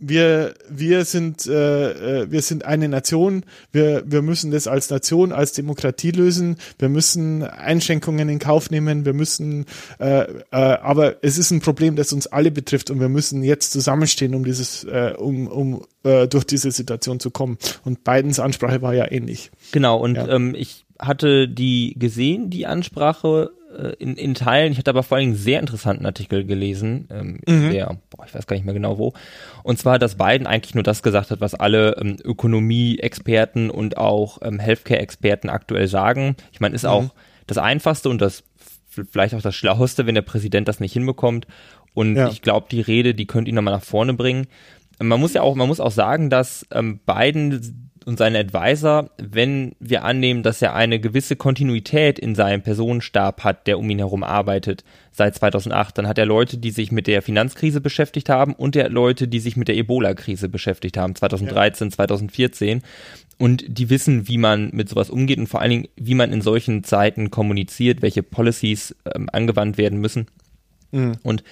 wir, 0.00 0.54
wir 0.70 1.04
sind, 1.04 1.46
äh, 1.46 2.22
äh, 2.22 2.30
wir 2.30 2.42
sind 2.42 2.64
eine 2.64 2.88
Nation. 2.88 3.44
Wir, 3.72 4.04
wir 4.06 4.22
müssen 4.22 4.52
das 4.52 4.68
als 4.68 4.90
Nation, 4.90 5.32
als 5.32 5.52
Demokratie 5.52 6.12
lösen. 6.12 6.56
Wir 6.78 6.88
müssen 6.88 7.42
Einschränkungen 7.42 8.28
in 8.28 8.38
Kauf 8.38 8.70
nehmen. 8.70 9.04
Wir 9.04 9.12
müssen, 9.12 9.66
äh, 9.98 10.20
äh, 10.20 10.36
aber 10.52 11.16
es 11.22 11.36
ist 11.36 11.50
ein 11.50 11.60
Problem, 11.60 11.96
das 11.96 12.12
uns 12.12 12.28
alle 12.28 12.52
betrifft 12.52 12.90
und 12.90 13.00
wir 13.00 13.08
müssen 13.08 13.42
jetzt 13.42 13.72
zusammenstehen, 13.72 14.36
um 14.36 14.44
dieses, 14.44 14.84
äh, 14.84 15.14
um, 15.18 15.48
um 15.48 15.84
äh, 16.04 16.28
durch 16.28 16.44
diese 16.44 16.70
Situation 16.70 17.18
zu 17.18 17.32
kommen. 17.32 17.58
Und 17.84 18.04
Bidens 18.04 18.38
Ansprache 18.38 18.80
war 18.82 18.94
ja 18.94 19.10
ähnlich. 19.10 19.50
Genau. 19.72 19.98
Und 19.98 20.14
ja. 20.14 20.28
ähm, 20.28 20.54
ich 20.56 20.86
hatte 21.00 21.48
die 21.48 21.96
gesehen, 21.98 22.50
die 22.50 22.66
Ansprache 22.66 23.50
in, 23.98 24.16
in 24.16 24.34
Teilen. 24.34 24.72
Ich 24.72 24.78
hatte 24.78 24.90
aber 24.90 25.02
vor 25.02 25.18
allem 25.18 25.28
einen 25.28 25.36
sehr 25.36 25.60
interessanten 25.60 26.06
Artikel 26.06 26.44
gelesen, 26.44 27.08
ähm, 27.10 27.40
mhm. 27.46 27.70
der, 27.70 27.98
boah, 28.10 28.24
ich 28.26 28.34
weiß 28.34 28.46
gar 28.46 28.56
nicht 28.56 28.64
mehr 28.64 28.74
genau 28.74 28.98
wo. 28.98 29.12
Und 29.62 29.78
zwar, 29.78 29.98
dass 29.98 30.14
Biden 30.14 30.46
eigentlich 30.46 30.74
nur 30.74 30.84
das 30.84 31.02
gesagt 31.02 31.30
hat, 31.30 31.40
was 31.40 31.54
alle 31.54 31.96
ähm, 31.98 32.16
Ökonomie-Experten 32.22 33.70
und 33.70 33.98
auch 33.98 34.38
ähm, 34.42 34.58
Healthcare-Experten 34.58 35.50
aktuell 35.50 35.86
sagen. 35.86 36.36
Ich 36.52 36.60
meine, 36.60 36.74
ist 36.74 36.84
mhm. 36.84 36.90
auch 36.90 37.14
das 37.46 37.58
Einfachste 37.58 38.08
und 38.08 38.20
das 38.20 38.44
vielleicht 38.88 39.34
auch 39.34 39.42
das 39.42 39.54
Schlaueste, 39.54 40.06
wenn 40.06 40.14
der 40.14 40.22
Präsident 40.22 40.66
das 40.66 40.80
nicht 40.80 40.92
hinbekommt. 40.92 41.46
Und 41.94 42.16
ja. 42.16 42.28
ich 42.28 42.42
glaube, 42.42 42.68
die 42.70 42.80
Rede, 42.80 43.14
die 43.14 43.26
könnte 43.26 43.50
ihn 43.50 43.54
nochmal 43.54 43.74
nach 43.74 43.84
vorne 43.84 44.14
bringen. 44.14 44.46
Man 45.00 45.20
muss 45.20 45.34
ja 45.34 45.42
auch, 45.42 45.54
man 45.54 45.68
muss 45.68 45.80
auch 45.80 45.92
sagen, 45.92 46.30
dass 46.30 46.66
ähm, 46.72 47.00
Biden 47.06 47.87
und 48.08 48.16
seine 48.16 48.38
Advisor, 48.38 49.10
wenn 49.18 49.76
wir 49.80 50.02
annehmen, 50.02 50.42
dass 50.42 50.62
er 50.62 50.74
eine 50.74 50.98
gewisse 50.98 51.36
Kontinuität 51.36 52.18
in 52.18 52.34
seinem 52.34 52.62
Personenstab 52.62 53.44
hat, 53.44 53.66
der 53.66 53.78
um 53.78 53.90
ihn 53.90 53.98
herum 53.98 54.22
arbeitet 54.22 54.82
seit 55.12 55.34
2008, 55.34 55.98
dann 55.98 56.08
hat 56.08 56.16
er 56.16 56.24
Leute, 56.24 56.56
die 56.56 56.70
sich 56.70 56.90
mit 56.90 57.06
der 57.06 57.20
Finanzkrise 57.20 57.82
beschäftigt 57.82 58.30
haben 58.30 58.54
und 58.54 58.76
er 58.76 58.88
Leute, 58.88 59.28
die 59.28 59.40
sich 59.40 59.58
mit 59.58 59.68
der 59.68 59.76
Ebola-Krise 59.76 60.48
beschäftigt 60.48 60.96
haben, 60.96 61.16
2013, 61.16 61.88
ja. 61.88 61.94
2014 61.96 62.80
und 63.36 63.64
die 63.68 63.90
wissen, 63.90 64.26
wie 64.26 64.38
man 64.38 64.70
mit 64.72 64.88
sowas 64.88 65.10
umgeht 65.10 65.36
und 65.36 65.46
vor 65.46 65.60
allen 65.60 65.70
Dingen, 65.70 65.88
wie 65.96 66.14
man 66.14 66.32
in 66.32 66.40
solchen 66.40 66.84
Zeiten 66.84 67.30
kommuniziert, 67.30 68.00
welche 68.00 68.22
Policies 68.22 68.96
ähm, 69.14 69.28
angewandt 69.30 69.76
werden 69.76 70.00
müssen. 70.00 70.28
Mhm. 70.92 71.18
Und 71.22 71.44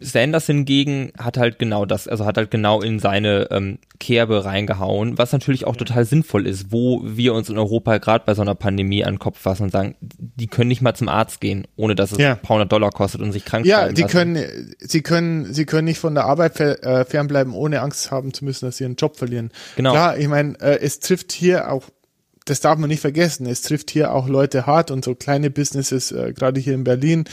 Sanders 0.00 0.46
hingegen 0.46 1.12
hat 1.18 1.38
halt 1.38 1.58
genau 1.58 1.86
das, 1.86 2.06
also 2.08 2.26
hat 2.26 2.36
halt 2.36 2.50
genau 2.50 2.82
in 2.82 2.98
seine 2.98 3.48
ähm, 3.50 3.78
Kerbe 3.98 4.44
reingehauen, 4.44 5.16
was 5.16 5.32
natürlich 5.32 5.66
auch 5.66 5.76
total 5.76 6.04
sinnvoll 6.04 6.46
ist, 6.46 6.70
wo 6.70 7.00
wir 7.04 7.32
uns 7.32 7.48
in 7.48 7.56
Europa 7.56 7.98
gerade 7.98 8.24
bei 8.26 8.34
so 8.34 8.42
einer 8.42 8.54
Pandemie 8.54 9.04
an 9.04 9.14
den 9.14 9.18
Kopf 9.18 9.38
fassen 9.38 9.64
und 9.64 9.70
sagen, 9.70 9.96
die 10.00 10.46
können 10.46 10.68
nicht 10.68 10.82
mal 10.82 10.94
zum 10.94 11.08
Arzt 11.08 11.40
gehen, 11.40 11.66
ohne 11.76 11.94
dass 11.94 12.12
es 12.12 12.18
ja. 12.18 12.32
ein 12.32 12.42
paar 12.42 12.56
hundert 12.56 12.72
Dollar 12.72 12.90
kostet 12.90 13.22
und 13.22 13.32
sich 13.32 13.44
krank 13.44 13.64
Ja, 13.64 13.90
die 13.90 14.02
lassen. 14.02 14.12
können, 14.12 14.74
sie 14.78 15.02
können, 15.02 15.52
sie 15.52 15.64
können 15.64 15.86
nicht 15.86 15.98
von 15.98 16.14
der 16.14 16.24
Arbeit 16.24 16.60
äh, 16.60 17.04
fernbleiben, 17.04 17.54
ohne 17.54 17.80
Angst 17.80 18.10
haben 18.10 18.34
zu 18.34 18.44
müssen, 18.44 18.66
dass 18.66 18.76
sie 18.76 18.84
ihren 18.84 18.96
Job 18.96 19.16
verlieren. 19.16 19.50
Genau. 19.76 19.92
Klar, 19.92 20.18
ich 20.18 20.28
meine, 20.28 20.60
äh, 20.60 20.80
es 20.80 21.00
trifft 21.00 21.32
hier 21.32 21.72
auch 21.72 21.84
das 22.44 22.60
darf 22.60 22.78
man 22.78 22.88
nicht 22.88 23.00
vergessen. 23.00 23.46
Es 23.46 23.62
trifft 23.62 23.90
hier 23.90 24.12
auch 24.12 24.28
Leute 24.28 24.66
hart 24.66 24.90
und 24.90 25.04
so 25.04 25.14
kleine 25.14 25.50
Businesses, 25.50 26.12
äh, 26.12 26.32
gerade 26.32 26.60
hier 26.60 26.74
in 26.74 26.84
Berlin, 26.84 27.24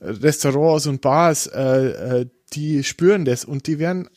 äh, 0.00 0.10
Restaurants 0.10 0.86
und 0.86 1.00
Bars, 1.00 1.46
äh, 1.46 2.20
äh, 2.20 2.26
die 2.52 2.84
spüren 2.84 3.24
das 3.24 3.44
und 3.44 3.66
die 3.66 3.78
werden 3.78 4.08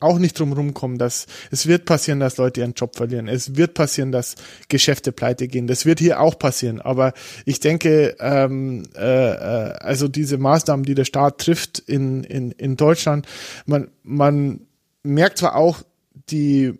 auch 0.00 0.18
nicht 0.18 0.38
drum 0.38 0.52
rumkommen, 0.52 0.98
dass 0.98 1.26
es 1.50 1.66
wird 1.66 1.86
passieren, 1.86 2.20
dass 2.20 2.36
Leute 2.36 2.60
ihren 2.60 2.74
Job 2.74 2.96
verlieren. 2.96 3.26
Es 3.26 3.56
wird 3.56 3.74
passieren, 3.74 4.12
dass 4.12 4.34
Geschäfte 4.68 5.12
pleite 5.12 5.48
gehen. 5.48 5.66
Das 5.66 5.86
wird 5.86 5.98
hier 5.98 6.20
auch 6.20 6.38
passieren. 6.38 6.80
Aber 6.80 7.14
ich 7.46 7.58
denke, 7.60 8.16
ähm, 8.20 8.82
äh, 8.94 9.00
äh 9.00 9.72
also 9.78 10.08
diese 10.08 10.36
Maßnahmen, 10.36 10.84
die 10.84 10.94
der 10.94 11.06
Staat 11.06 11.38
trifft 11.38 11.78
in, 11.78 12.22
in, 12.24 12.50
in 12.52 12.76
Deutschland, 12.76 13.26
man, 13.64 13.90
man 14.02 14.66
merkt 15.02 15.38
zwar 15.38 15.56
auch, 15.56 15.82
die, 16.30 16.78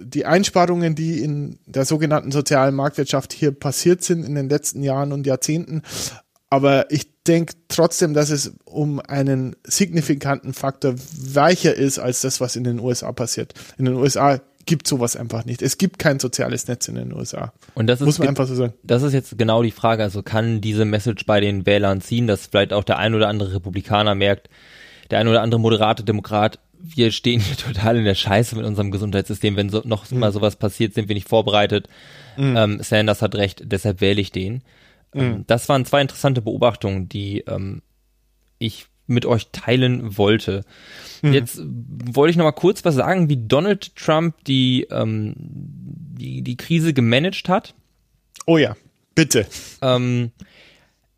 die 0.00 0.24
Einsparungen, 0.24 0.94
die 0.94 1.20
in 1.20 1.58
der 1.66 1.84
sogenannten 1.84 2.30
sozialen 2.30 2.74
Marktwirtschaft 2.74 3.32
hier 3.32 3.52
passiert 3.52 4.04
sind 4.04 4.24
in 4.24 4.34
den 4.34 4.48
letzten 4.48 4.82
Jahren 4.82 5.12
und 5.12 5.26
Jahrzehnten. 5.26 5.82
Aber 6.50 6.90
ich 6.92 7.08
denke 7.24 7.54
trotzdem, 7.68 8.14
dass 8.14 8.30
es 8.30 8.52
um 8.64 9.00
einen 9.00 9.56
signifikanten 9.64 10.54
Faktor 10.54 10.94
weicher 11.16 11.74
ist 11.74 11.98
als 11.98 12.20
das, 12.20 12.40
was 12.40 12.54
in 12.54 12.64
den 12.64 12.78
USA 12.78 13.10
passiert. 13.12 13.54
In 13.76 13.86
den 13.86 13.94
USA 13.94 14.40
gibt 14.66 14.86
sowas 14.86 15.16
einfach 15.16 15.44
nicht. 15.44 15.62
Es 15.62 15.78
gibt 15.78 15.98
kein 15.98 16.20
soziales 16.20 16.68
Netz 16.68 16.88
in 16.88 16.94
den 16.94 17.12
USA. 17.12 17.52
Und 17.74 17.86
das 17.86 18.00
ist, 18.00 18.06
muss 18.06 18.18
man 18.18 18.28
einfach 18.28 18.46
so 18.46 18.54
sagen. 18.54 18.74
Das 18.82 19.02
ist 19.02 19.12
jetzt 19.12 19.36
genau 19.36 19.62
die 19.62 19.70
Frage. 19.70 20.02
Also 20.02 20.22
kann 20.22 20.60
diese 20.60 20.84
Message 20.84 21.26
bei 21.26 21.40
den 21.40 21.66
Wählern 21.66 22.00
ziehen, 22.00 22.26
dass 22.26 22.46
vielleicht 22.46 22.72
auch 22.72 22.84
der 22.84 22.98
ein 22.98 23.14
oder 23.14 23.28
andere 23.28 23.54
Republikaner 23.54 24.14
merkt, 24.14 24.48
der 25.10 25.18
ein 25.18 25.28
oder 25.28 25.42
andere 25.42 25.60
moderate 25.60 26.04
Demokrat 26.04 26.60
wir 26.84 27.10
stehen 27.12 27.40
hier 27.40 27.56
total 27.56 27.96
in 27.96 28.04
der 28.04 28.14
Scheiße 28.14 28.56
mit 28.56 28.64
unserem 28.64 28.90
Gesundheitssystem. 28.90 29.56
Wenn 29.56 29.70
so, 29.70 29.82
noch 29.84 30.10
mhm. 30.10 30.18
mal 30.18 30.32
sowas 30.32 30.56
passiert, 30.56 30.94
sind 30.94 31.08
wir 31.08 31.14
nicht 31.14 31.28
vorbereitet. 31.28 31.88
Mhm. 32.36 32.56
Ähm, 32.56 32.82
Sanders 32.82 33.22
hat 33.22 33.34
recht, 33.34 33.62
deshalb 33.64 34.00
wähle 34.00 34.20
ich 34.20 34.32
den. 34.32 34.62
Ähm, 35.14 35.28
mhm. 35.28 35.44
das 35.46 35.68
waren 35.68 35.84
zwei 35.84 36.00
interessante 36.00 36.42
Beobachtungen, 36.42 37.08
die 37.08 37.40
ähm, 37.46 37.82
ich 38.58 38.86
mit 39.06 39.26
euch 39.26 39.48
teilen 39.52 40.16
wollte. 40.16 40.64
Mhm. 41.22 41.32
Jetzt 41.32 41.60
wollte 41.62 42.30
ich 42.30 42.36
noch 42.36 42.44
mal 42.44 42.52
kurz 42.52 42.84
was 42.84 42.94
sagen, 42.94 43.28
wie 43.28 43.46
Donald 43.46 43.94
Trump 43.96 44.42
die, 44.44 44.86
ähm, 44.90 45.34
die, 45.36 46.42
die 46.42 46.56
Krise 46.56 46.94
gemanagt 46.94 47.48
hat. 47.48 47.74
Oh 48.46 48.58
ja, 48.58 48.76
bitte. 49.14 49.46
Ähm, 49.82 50.32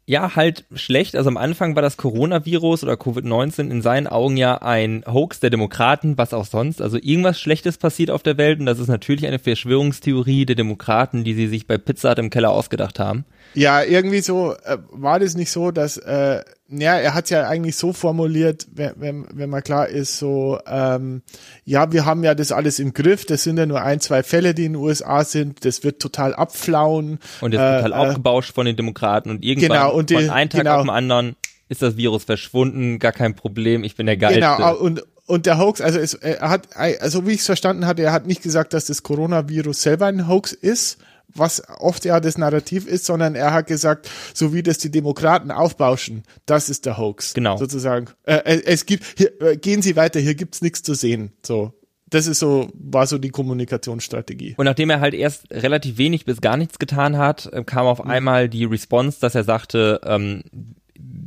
ja, 0.09 0.37
halt 0.37 0.65
schlecht. 0.75 1.17
Also 1.17 1.29
am 1.29 1.37
Anfang 1.37 1.75
war 1.75 1.83
das 1.83 1.97
Coronavirus 1.97 2.85
oder 2.85 2.95
Covid-19 2.95 3.71
in 3.71 3.83
seinen 3.83 4.07
Augen 4.07 4.37
ja 4.37 4.59
ein 4.63 5.05
Hoax 5.07 5.41
der 5.41 5.51
Demokraten, 5.51 6.17
was 6.17 6.33
auch 6.33 6.45
sonst. 6.45 6.81
Also 6.81 6.97
irgendwas 7.01 7.41
Schlechtes 7.41 7.77
passiert 7.77 8.11
auf 8.11 8.23
der 8.23 8.39
Welt 8.39 8.61
und 8.61 8.67
das 8.67 8.79
ist 8.79 8.89
natürlich 8.89 9.27
eine 9.27 9.41
Verschwörungstheorie 9.41 10.47
der 10.47 10.55
Demokraten, 10.57 11.25
die 11.25 11.35
sie 11.35 11.49
sich 11.49 11.67
bei 11.67 11.77
Pizza 11.77 12.11
Hut 12.11 12.19
im 12.19 12.31
Keller 12.31 12.51
ausgedacht 12.51 12.99
haben. 12.99 13.25
Ja, 13.55 13.83
irgendwie 13.83 14.21
so 14.21 14.55
äh, 14.65 14.79
war 14.91 15.19
das 15.19 15.35
nicht 15.35 15.51
so, 15.51 15.71
dass 15.71 15.97
äh, 15.97 16.43
ja, 16.69 16.97
er 16.97 17.15
hat 17.15 17.31
ja 17.31 17.47
eigentlich 17.47 17.77
so 17.77 17.93
formuliert, 17.93 18.67
wenn, 18.73 18.93
wenn, 18.97 19.27
wenn 19.33 19.51
man 19.51 19.63
klar 19.63 19.89
ist, 19.89 20.19
so, 20.19 20.59
ähm, 20.67 21.23
ja, 21.65 21.93
wir 21.93 22.05
haben 22.05 22.25
ja 22.25 22.35
das 22.35 22.51
alles 22.51 22.79
im 22.79 22.93
Griff, 22.93 23.25
das 23.25 23.45
sind 23.45 23.57
ja 23.57 23.67
nur 23.67 23.83
ein, 23.83 24.01
zwei 24.01 24.23
Fälle, 24.23 24.53
die 24.53 24.65
in 24.65 24.73
den 24.73 24.83
USA 24.83 25.25
sind, 25.25 25.65
das 25.65 25.85
wird 25.85 26.01
total 26.01 26.35
abflauen. 26.35 27.21
Und 27.41 27.55
das 27.55 27.61
wird 27.61 27.85
total 27.85 27.93
äh, 27.93 28.09
aufgebauscht 28.09 28.55
von 28.55 28.67
den 28.67 28.77
Demokraten 28.77 29.31
und 29.31 29.45
irgendwann 29.45 29.71
genau, 29.71 29.95
und 29.95 30.11
die, 30.11 30.15
von 30.15 30.31
einem 30.31 30.51
Tag 30.51 30.63
genau. 30.63 30.77
auf 30.77 30.83
den 30.83 30.91
anderen 30.91 31.37
ist 31.69 31.83
das 31.83 31.97
Virus 31.97 32.25
verschwunden, 32.25 32.99
gar 32.99 33.13
kein 33.13 33.35
Problem, 33.35 33.85
ich 33.85 33.97
bin 33.97 34.07
der 34.07 34.17
Geilste. 34.17 34.41
Genau, 34.41 34.77
und, 34.77 35.05
und 35.27 35.47
der 35.47 35.59
Hoax, 35.59 35.81
also 35.81 35.99
es, 35.99 36.15
er 36.15 36.49
hat, 36.49 36.77
also 36.77 37.27
wie 37.27 37.33
ich 37.33 37.41
es 37.41 37.47
verstanden 37.47 37.87
hatte, 37.87 38.03
er 38.03 38.13
hat 38.13 38.27
nicht 38.27 38.43
gesagt, 38.43 38.73
dass 38.73 38.87
das 38.87 39.03
Coronavirus 39.03 39.83
selber 39.83 40.07
ein 40.07 40.29
Hoax 40.29 40.53
ist, 40.53 40.99
was 41.39 41.63
oft 41.79 42.05
ja 42.05 42.21
das 42.21 42.39
Narrativ 42.39 42.87
ist, 42.87 43.05
sondern 43.05 43.35
er 43.35 43.53
hat 43.53 43.67
gesagt, 43.67 44.09
so 44.35 44.53
wie 44.53 44.63
das 44.63 44.79
die 44.79 44.91
Demokraten 44.91 45.51
aufbauschen, 45.51 46.23
das 46.47 46.69
ist 46.69 46.87
der 46.87 46.99
Hoax. 46.99 47.35
Genau. 47.35 47.57
Sozusagen. 47.57 48.07
Äh, 48.25 48.37
äh 48.37 48.63
es 48.65 48.87
gibt, 48.87 49.05
hier, 49.17 49.41
äh, 49.41 49.57
gehen 49.57 49.83
Sie 49.83 49.97
weiter, 49.97 50.21
hier 50.21 50.35
gibt's 50.35 50.63
nichts 50.63 50.83
zu 50.83 50.95
sehen. 50.95 51.33
So. 51.45 51.73
Das 52.09 52.29
ist 52.29 52.39
so, 52.39 52.71
war 52.75 53.07
so 53.07 53.19
die 53.19 53.31
Kommunikationsstrategie. 53.31 54.55
Und 54.57 54.65
nachdem 54.65 54.91
er 54.91 55.01
halt 55.01 55.15
erst 55.15 55.51
relativ 55.51 55.99
wenig 55.99 56.25
bis 56.25 56.41
gar 56.41 56.57
nichts 56.57 56.79
getan 56.79 57.19
hat, 57.19 57.47
äh, 57.53 57.65
kam 57.65 57.87
auf 57.87 58.05
mhm. 58.05 58.11
einmal 58.11 58.49
die 58.49 58.65
Response, 58.65 59.19
dass 59.21 59.35
er 59.35 59.45
sagte, 59.45 60.01
ähm, 60.05 60.45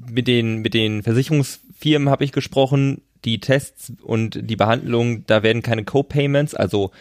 mit 0.09 0.27
den, 0.27 0.57
mit 0.57 0.73
den 0.73 1.03
Versicherungsfirmen 1.03 2.09
habe 2.09 2.23
ich 2.23 2.31
gesprochen, 2.31 3.01
die 3.25 3.39
Tests 3.39 3.91
und 4.01 4.39
die 4.49 4.55
Behandlung, 4.55 5.25
da 5.25 5.43
werden 5.43 5.61
keine 5.61 5.83
Co-Payments, 5.83 6.55
also 6.55 6.91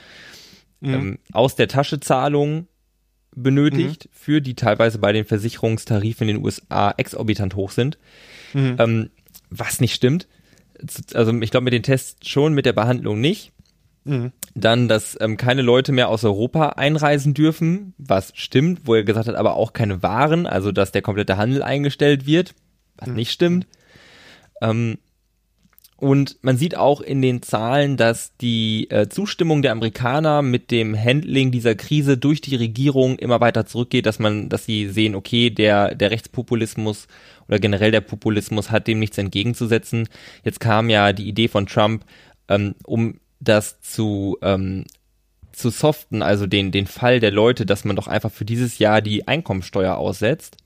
mhm. 0.80 0.94
ähm, 0.94 1.18
aus 1.32 1.56
der 1.56 1.68
Tasche 1.68 2.00
Zahlungen 2.00 2.67
benötigt, 3.42 4.07
mhm. 4.07 4.11
für 4.12 4.40
die 4.40 4.54
teilweise 4.54 4.99
bei 4.99 5.12
den 5.12 5.25
Versicherungstarifen 5.25 6.28
in 6.28 6.37
den 6.37 6.45
USA 6.45 6.92
exorbitant 6.97 7.54
hoch 7.57 7.71
sind. 7.71 7.99
Mhm. 8.52 8.76
Ähm, 8.78 9.11
was 9.50 9.80
nicht 9.80 9.95
stimmt. 9.95 10.28
Also 11.14 11.33
ich 11.40 11.50
glaube 11.50 11.64
mit 11.64 11.73
den 11.73 11.83
Tests 11.83 12.28
schon, 12.28 12.54
mit 12.54 12.66
der 12.66 12.73
Behandlung 12.73 13.21
nicht. 13.21 13.52
Mhm. 14.04 14.33
Dann, 14.54 14.88
dass 14.88 15.16
ähm, 15.21 15.37
keine 15.37 15.62
Leute 15.62 15.92
mehr 15.92 16.09
aus 16.09 16.25
Europa 16.25 16.71
einreisen 16.71 17.35
dürfen, 17.35 17.95
was 17.99 18.33
stimmt, 18.35 18.83
wo 18.85 18.95
er 18.95 19.04
gesagt 19.04 19.28
hat, 19.28 19.35
aber 19.35 19.54
auch 19.54 19.73
keine 19.73 20.02
Waren, 20.02 20.47
also 20.47 20.73
dass 20.73 20.92
der 20.92 21.02
komplette 21.02 21.37
Handel 21.37 21.62
eingestellt 21.62 22.26
wird, 22.26 22.54
was 22.97 23.09
mhm. 23.09 23.14
nicht 23.16 23.30
stimmt. 23.33 23.66
Ähm, 24.62 24.99
und 26.00 26.36
man 26.42 26.56
sieht 26.56 26.76
auch 26.76 27.00
in 27.00 27.20
den 27.22 27.42
Zahlen, 27.42 27.96
dass 27.96 28.36
die 28.36 28.88
äh, 28.88 29.08
Zustimmung 29.08 29.62
der 29.62 29.72
Amerikaner 29.72 30.42
mit 30.42 30.70
dem 30.70 30.96
Handling 30.96 31.50
dieser 31.50 31.74
Krise 31.74 32.16
durch 32.16 32.40
die 32.40 32.54
Regierung 32.54 33.18
immer 33.18 33.40
weiter 33.40 33.66
zurückgeht, 33.66 34.06
dass 34.06 34.20
man, 34.20 34.48
dass 34.48 34.64
sie 34.64 34.88
sehen, 34.90 35.16
okay, 35.16 35.50
der, 35.50 35.96
der 35.96 36.12
Rechtspopulismus 36.12 37.08
oder 37.48 37.58
generell 37.58 37.90
der 37.90 38.00
Populismus 38.00 38.70
hat 38.70 38.86
dem 38.86 39.00
nichts 39.00 39.18
entgegenzusetzen. 39.18 40.08
Jetzt 40.44 40.60
kam 40.60 40.88
ja 40.88 41.12
die 41.12 41.26
Idee 41.26 41.48
von 41.48 41.66
Trump, 41.66 42.04
ähm, 42.46 42.76
um 42.84 43.18
das 43.40 43.80
zu 43.80 44.38
ähm, 44.40 44.84
zu 45.50 45.70
soften, 45.70 46.22
also 46.22 46.46
den 46.46 46.70
den 46.70 46.86
Fall 46.86 47.18
der 47.18 47.32
Leute, 47.32 47.66
dass 47.66 47.84
man 47.84 47.96
doch 47.96 48.06
einfach 48.06 48.30
für 48.30 48.44
dieses 48.44 48.78
Jahr 48.78 49.02
die 49.02 49.26
Einkommensteuer 49.26 49.96
aussetzt 49.96 50.58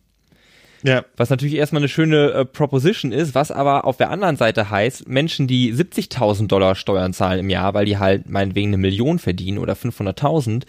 ja. 0.82 1.04
Was 1.16 1.30
natürlich 1.30 1.54
erstmal 1.54 1.80
eine 1.82 1.88
schöne 1.88 2.32
äh, 2.32 2.44
Proposition 2.44 3.12
ist, 3.12 3.34
was 3.34 3.50
aber 3.50 3.84
auf 3.84 3.96
der 3.96 4.10
anderen 4.10 4.36
Seite 4.36 4.70
heißt, 4.70 5.08
Menschen, 5.08 5.46
die 5.46 5.72
70.000 5.72 6.48
Dollar 6.48 6.74
Steuern 6.74 7.12
zahlen 7.12 7.40
im 7.40 7.50
Jahr, 7.50 7.74
weil 7.74 7.86
die 7.86 7.98
halt 7.98 8.28
meinetwegen 8.28 8.68
eine 8.68 8.78
Million 8.78 9.18
verdienen 9.18 9.58
oder 9.58 9.74
500.000, 9.74 10.64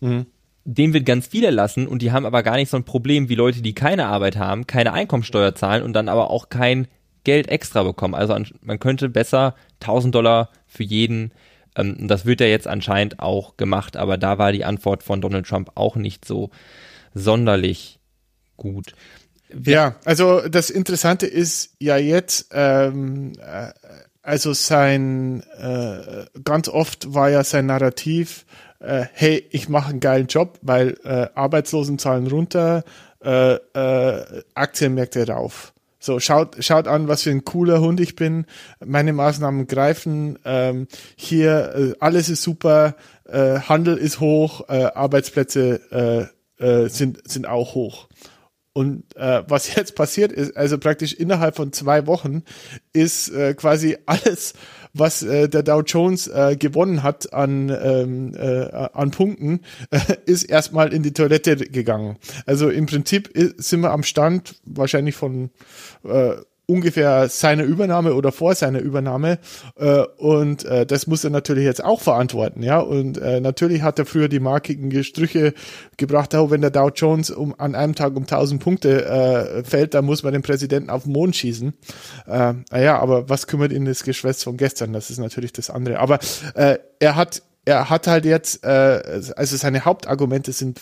mhm. 0.00 0.26
denen 0.64 0.94
wird 0.94 1.06
ganz 1.06 1.26
viel 1.26 1.44
erlassen 1.44 1.86
und 1.86 2.02
die 2.02 2.12
haben 2.12 2.26
aber 2.26 2.42
gar 2.42 2.56
nicht 2.56 2.70
so 2.70 2.76
ein 2.76 2.84
Problem 2.84 3.28
wie 3.28 3.34
Leute, 3.34 3.62
die 3.62 3.74
keine 3.74 4.06
Arbeit 4.06 4.36
haben, 4.36 4.66
keine 4.66 4.92
Einkommensteuer 4.92 5.54
zahlen 5.54 5.82
und 5.82 5.92
dann 5.92 6.08
aber 6.08 6.30
auch 6.30 6.48
kein 6.48 6.88
Geld 7.24 7.48
extra 7.48 7.82
bekommen. 7.82 8.14
Also 8.14 8.34
man 8.62 8.78
könnte 8.78 9.08
besser 9.08 9.54
1000 9.80 10.14
Dollar 10.14 10.50
für 10.66 10.84
jeden 10.84 11.32
ähm, 11.76 12.08
das 12.08 12.26
wird 12.26 12.40
ja 12.40 12.46
jetzt 12.46 12.66
anscheinend 12.66 13.20
auch 13.20 13.56
gemacht, 13.56 13.96
aber 13.96 14.18
da 14.18 14.38
war 14.38 14.52
die 14.52 14.64
Antwort 14.64 15.02
von 15.02 15.20
Donald 15.20 15.46
Trump 15.46 15.70
auch 15.74 15.96
nicht 15.96 16.24
so 16.24 16.50
sonderlich 17.14 17.98
gut. 18.56 18.94
Ja, 19.64 19.96
also 20.04 20.48
das 20.48 20.70
Interessante 20.70 21.26
ist 21.26 21.74
ja 21.78 21.96
jetzt, 21.96 22.48
ähm, 22.52 23.32
äh, 23.38 23.72
also 24.22 24.52
sein, 24.52 25.42
äh, 25.58 26.26
ganz 26.44 26.68
oft 26.68 27.14
war 27.14 27.30
ja 27.30 27.42
sein 27.42 27.66
Narrativ, 27.66 28.44
äh, 28.80 29.04
hey, 29.12 29.46
ich 29.50 29.68
mache 29.68 29.90
einen 29.90 30.00
geilen 30.00 30.26
Job, 30.26 30.58
weil 30.62 30.96
äh, 31.04 31.28
Arbeitslosenzahlen 31.34 32.26
runter, 32.26 32.84
äh, 33.22 33.54
äh, 33.54 34.42
Aktienmärkte 34.54 35.26
rauf. 35.26 35.72
So, 36.02 36.18
schaut, 36.18 36.56
schaut 36.64 36.88
an, 36.88 37.08
was 37.08 37.22
für 37.22 37.30
ein 37.30 37.44
cooler 37.44 37.80
Hund 37.80 38.00
ich 38.00 38.16
bin. 38.16 38.46
Meine 38.82 39.12
Maßnahmen 39.12 39.66
greifen. 39.66 40.38
Ähm, 40.46 40.88
hier, 41.14 41.74
äh, 41.74 41.92
alles 42.00 42.30
ist 42.30 42.42
super. 42.42 42.96
Äh, 43.28 43.60
Handel 43.60 43.98
ist 43.98 44.18
hoch. 44.18 44.62
Äh, 44.68 44.84
Arbeitsplätze 44.94 46.30
äh, 46.58 46.64
äh, 46.64 46.88
sind, 46.88 47.30
sind 47.30 47.46
auch 47.46 47.74
hoch. 47.74 48.08
Und 48.80 49.14
äh, 49.14 49.42
was 49.46 49.74
jetzt 49.76 49.94
passiert 49.94 50.32
ist, 50.32 50.56
also 50.56 50.78
praktisch 50.78 51.12
innerhalb 51.12 51.54
von 51.54 51.70
zwei 51.70 52.06
Wochen, 52.06 52.44
ist 52.94 53.28
äh, 53.28 53.52
quasi 53.52 53.98
alles, 54.06 54.54
was 54.94 55.22
äh, 55.22 55.50
der 55.50 55.62
Dow 55.62 55.82
Jones 55.82 56.28
äh, 56.28 56.56
gewonnen 56.56 57.02
hat 57.02 57.30
an, 57.34 57.68
ähm, 57.68 58.34
äh, 58.34 58.70
an 58.94 59.10
Punkten, 59.10 59.60
äh, 59.90 59.98
ist 60.24 60.44
erstmal 60.44 60.94
in 60.94 61.02
die 61.02 61.12
Toilette 61.12 61.56
gegangen. 61.56 62.16
Also 62.46 62.70
im 62.70 62.86
Prinzip 62.86 63.30
sind 63.58 63.80
wir 63.80 63.90
am 63.90 64.02
Stand 64.02 64.54
wahrscheinlich 64.64 65.14
von 65.14 65.50
äh, 66.04 66.36
ungefähr 66.70 67.28
seiner 67.28 67.64
Übernahme 67.64 68.14
oder 68.14 68.32
vor 68.32 68.54
seiner 68.54 68.80
Übernahme 68.80 69.38
äh, 69.76 70.02
und 70.16 70.64
äh, 70.64 70.86
das 70.86 71.06
muss 71.06 71.24
er 71.24 71.30
natürlich 71.30 71.64
jetzt 71.64 71.84
auch 71.84 72.00
verantworten, 72.00 72.62
ja 72.62 72.78
und 72.78 73.18
äh, 73.18 73.40
natürlich 73.40 73.82
hat 73.82 73.98
er 73.98 74.06
früher 74.06 74.28
die 74.28 74.40
markigen 74.40 74.90
Gestrüche 74.90 75.54
gebracht, 75.96 76.34
oh, 76.34 76.50
wenn 76.50 76.60
der 76.60 76.70
Dow 76.70 76.90
Jones 76.94 77.30
um 77.30 77.54
an 77.58 77.74
einem 77.74 77.94
Tag 77.94 78.16
um 78.16 78.22
1000 78.22 78.62
Punkte 78.62 79.04
äh, 79.04 79.64
fällt, 79.64 79.94
dann 79.94 80.04
muss 80.04 80.22
man 80.22 80.32
den 80.32 80.42
Präsidenten 80.42 80.90
auf 80.90 81.04
den 81.04 81.12
Mond 81.12 81.36
schießen. 81.36 81.74
Äh, 82.26 82.54
naja, 82.70 82.98
aber 82.98 83.28
was 83.28 83.46
kümmert 83.46 83.72
ihn 83.72 83.84
das 83.84 84.02
Geschwätz 84.04 84.44
von 84.44 84.56
gestern? 84.56 84.92
Das 84.92 85.10
ist 85.10 85.18
natürlich 85.18 85.52
das 85.52 85.70
andere. 85.70 85.98
Aber 85.98 86.18
äh, 86.54 86.78
er 86.98 87.16
hat 87.16 87.42
er 87.64 87.90
hat 87.90 88.06
halt 88.06 88.24
jetzt, 88.24 88.64
äh, 88.64 89.22
also 89.36 89.56
seine 89.56 89.84
Hauptargumente 89.84 90.52
sind 90.52 90.80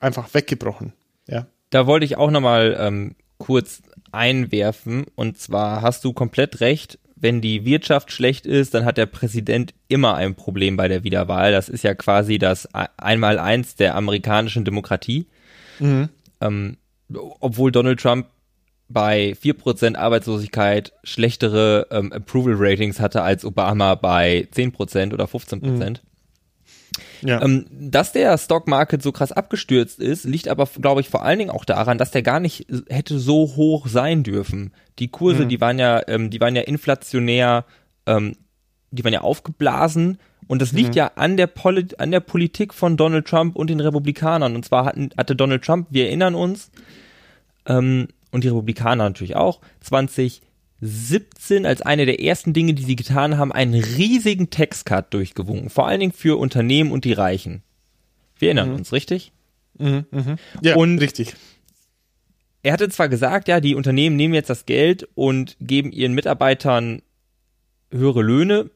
einfach 0.00 0.34
weggebrochen, 0.34 0.92
ja. 1.26 1.46
Da 1.70 1.86
wollte 1.86 2.04
ich 2.04 2.16
auch 2.16 2.30
nochmal 2.30 2.76
ähm, 2.78 3.16
kurz 3.38 3.82
einwerfen. 4.12 5.06
Und 5.14 5.38
zwar 5.38 5.82
hast 5.82 6.04
du 6.04 6.12
komplett 6.12 6.60
recht, 6.60 6.98
wenn 7.16 7.40
die 7.40 7.64
Wirtschaft 7.64 8.12
schlecht 8.12 8.44
ist, 8.44 8.74
dann 8.74 8.84
hat 8.84 8.98
der 8.98 9.06
Präsident 9.06 9.72
immer 9.88 10.14
ein 10.14 10.34
Problem 10.34 10.76
bei 10.76 10.86
der 10.86 11.02
Wiederwahl. 11.02 11.50
Das 11.50 11.68
ist 11.68 11.82
ja 11.82 11.94
quasi 11.94 12.38
das 12.38 12.68
Einmaleins 12.74 13.74
der 13.74 13.94
amerikanischen 13.94 14.64
Demokratie. 14.64 15.26
Mhm. 15.78 16.10
Ähm, 16.40 16.76
obwohl 17.40 17.72
Donald 17.72 18.00
Trump 18.00 18.26
bei 18.88 19.34
4% 19.42 19.96
Arbeitslosigkeit 19.96 20.92
schlechtere 21.02 21.86
ähm, 21.90 22.12
Approval 22.12 22.54
Ratings 22.56 23.00
hatte 23.00 23.22
als 23.22 23.44
Obama 23.44 23.94
bei 23.94 24.46
10% 24.54 25.12
oder 25.12 25.24
15%. 25.24 25.60
Mhm. 25.60 25.96
Ja. 27.22 27.42
Ähm, 27.42 27.66
dass 27.70 28.12
der 28.12 28.36
Stock 28.38 28.66
Market 28.68 29.02
so 29.02 29.12
krass 29.12 29.32
abgestürzt 29.32 29.98
ist, 29.98 30.24
liegt 30.24 30.48
aber, 30.48 30.66
glaube 30.66 31.00
ich, 31.00 31.08
vor 31.08 31.22
allen 31.22 31.38
Dingen 31.38 31.50
auch 31.50 31.64
daran, 31.64 31.98
dass 31.98 32.10
der 32.10 32.22
gar 32.22 32.40
nicht 32.40 32.66
hätte 32.88 33.18
so 33.18 33.56
hoch 33.56 33.86
sein 33.86 34.22
dürfen. 34.22 34.72
Die 34.98 35.08
Kurse, 35.08 35.44
mhm. 35.44 35.48
die 35.48 35.60
waren 35.60 35.78
ja, 35.78 36.02
ähm, 36.08 36.30
die 36.30 36.40
waren 36.40 36.56
ja 36.56 36.62
inflationär, 36.62 37.64
ähm, 38.06 38.36
die 38.90 39.04
waren 39.04 39.12
ja 39.12 39.20
aufgeblasen. 39.22 40.18
Und 40.48 40.62
das 40.62 40.72
liegt 40.72 40.90
mhm. 40.90 40.96
ja 40.96 41.10
an 41.16 41.36
der, 41.36 41.48
Poli 41.48 41.86
an 41.98 42.10
der 42.10 42.20
Politik 42.20 42.72
von 42.72 42.96
Donald 42.96 43.26
Trump 43.26 43.56
und 43.56 43.68
den 43.68 43.80
Republikanern. 43.80 44.54
Und 44.54 44.64
zwar 44.64 44.84
hatten, 44.84 45.10
hatte 45.16 45.34
Donald 45.34 45.64
Trump, 45.64 45.88
wir 45.90 46.06
erinnern 46.06 46.34
uns, 46.34 46.70
ähm, 47.66 48.08
und 48.30 48.44
die 48.44 48.48
Republikaner 48.48 49.04
natürlich 49.04 49.36
auch, 49.36 49.60
20 49.80 50.42
17 50.80 51.64
als 51.64 51.82
eine 51.82 52.06
der 52.06 52.20
ersten 52.20 52.52
Dinge, 52.52 52.74
die 52.74 52.84
sie 52.84 52.96
getan 52.96 53.38
haben, 53.38 53.52
einen 53.52 53.74
riesigen 53.74 54.50
Textcut 54.50 55.12
durchgewunken. 55.14 55.70
Vor 55.70 55.86
allen 55.86 56.00
Dingen 56.00 56.12
für 56.12 56.38
Unternehmen 56.38 56.92
und 56.92 57.04
die 57.04 57.14
Reichen. 57.14 57.62
Wir 58.38 58.48
erinnern 58.48 58.70
mhm. 58.70 58.76
uns, 58.76 58.92
richtig? 58.92 59.32
Mhm, 59.78 60.06
mh. 60.10 60.36
Ja, 60.62 60.76
und 60.76 60.98
richtig. 60.98 61.34
Er 62.62 62.72
hatte 62.72 62.88
zwar 62.88 63.08
gesagt, 63.08 63.48
ja, 63.48 63.60
die 63.60 63.74
Unternehmen 63.74 64.16
nehmen 64.16 64.34
jetzt 64.34 64.50
das 64.50 64.66
Geld 64.66 65.08
und 65.14 65.56
geben 65.60 65.92
ihren 65.92 66.14
Mitarbeitern 66.14 67.02
höhere 67.92 68.22
Löhne, 68.22 68.70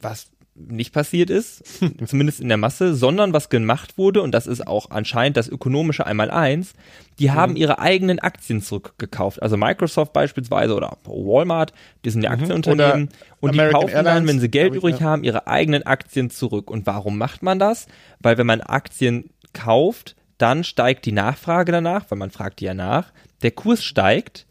was 0.00 0.30
nicht 0.68 0.92
passiert 0.92 1.30
ist, 1.30 1.62
zumindest 2.06 2.40
in 2.40 2.48
der 2.48 2.56
Masse, 2.56 2.94
sondern 2.94 3.32
was 3.32 3.48
gemacht 3.48 3.98
wurde, 3.98 4.22
und 4.22 4.32
das 4.32 4.46
ist 4.46 4.66
auch 4.66 4.90
anscheinend 4.90 5.36
das 5.36 5.48
ökonomische 5.48 6.06
Einmaleins, 6.06 6.74
die 7.18 7.28
mhm. 7.28 7.34
haben 7.34 7.56
ihre 7.56 7.78
eigenen 7.78 8.18
Aktien 8.18 8.62
zurückgekauft. 8.62 9.42
Also 9.42 9.56
Microsoft 9.56 10.12
beispielsweise 10.12 10.74
oder 10.74 10.96
Walmart, 11.04 11.72
die 12.04 12.10
sind 12.10 12.22
ja 12.22 12.30
mhm. 12.30 12.34
Aktienunternehmen 12.34 13.08
und 13.40 13.50
American 13.50 13.68
die 13.68 13.86
kaufen 13.86 13.94
Airlines, 13.94 14.14
dann, 14.14 14.28
wenn 14.28 14.40
sie 14.40 14.50
Geld 14.50 14.74
übrig 14.74 14.94
ich, 14.94 15.00
ja. 15.00 15.06
haben, 15.06 15.24
ihre 15.24 15.46
eigenen 15.46 15.84
Aktien 15.84 16.30
zurück. 16.30 16.70
Und 16.70 16.86
warum 16.86 17.18
macht 17.18 17.42
man 17.42 17.58
das? 17.58 17.86
Weil 18.20 18.38
wenn 18.38 18.46
man 18.46 18.60
Aktien 18.60 19.30
kauft, 19.52 20.16
dann 20.38 20.64
steigt 20.64 21.04
die 21.04 21.12
Nachfrage 21.12 21.72
danach, 21.72 22.06
weil 22.08 22.18
man 22.18 22.30
fragt 22.30 22.60
die 22.60 22.64
ja 22.64 22.74
nach, 22.74 23.12
der 23.42 23.50
Kurs 23.50 23.84
steigt 23.84 24.46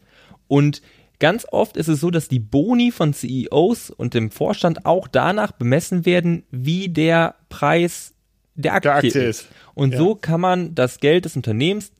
und 0.46 0.82
Ganz 1.20 1.46
oft 1.52 1.76
ist 1.76 1.88
es 1.88 2.00
so, 2.00 2.10
dass 2.10 2.28
die 2.28 2.40
Boni 2.40 2.90
von 2.90 3.12
CEOs 3.12 3.90
und 3.90 4.14
dem 4.14 4.30
Vorstand 4.30 4.86
auch 4.86 5.06
danach 5.06 5.52
bemessen 5.52 6.06
werden, 6.06 6.44
wie 6.50 6.88
der 6.88 7.36
Preis 7.50 8.14
der 8.54 8.74
Aktie, 8.74 8.90
der 8.90 8.96
Aktie 8.96 9.22
ist. 9.22 9.46
Und 9.74 9.92
ja. 9.92 9.98
so 9.98 10.14
kann 10.14 10.40
man 10.40 10.74
das 10.74 10.98
Geld 10.98 11.26
des 11.26 11.36
Unternehmens 11.36 11.92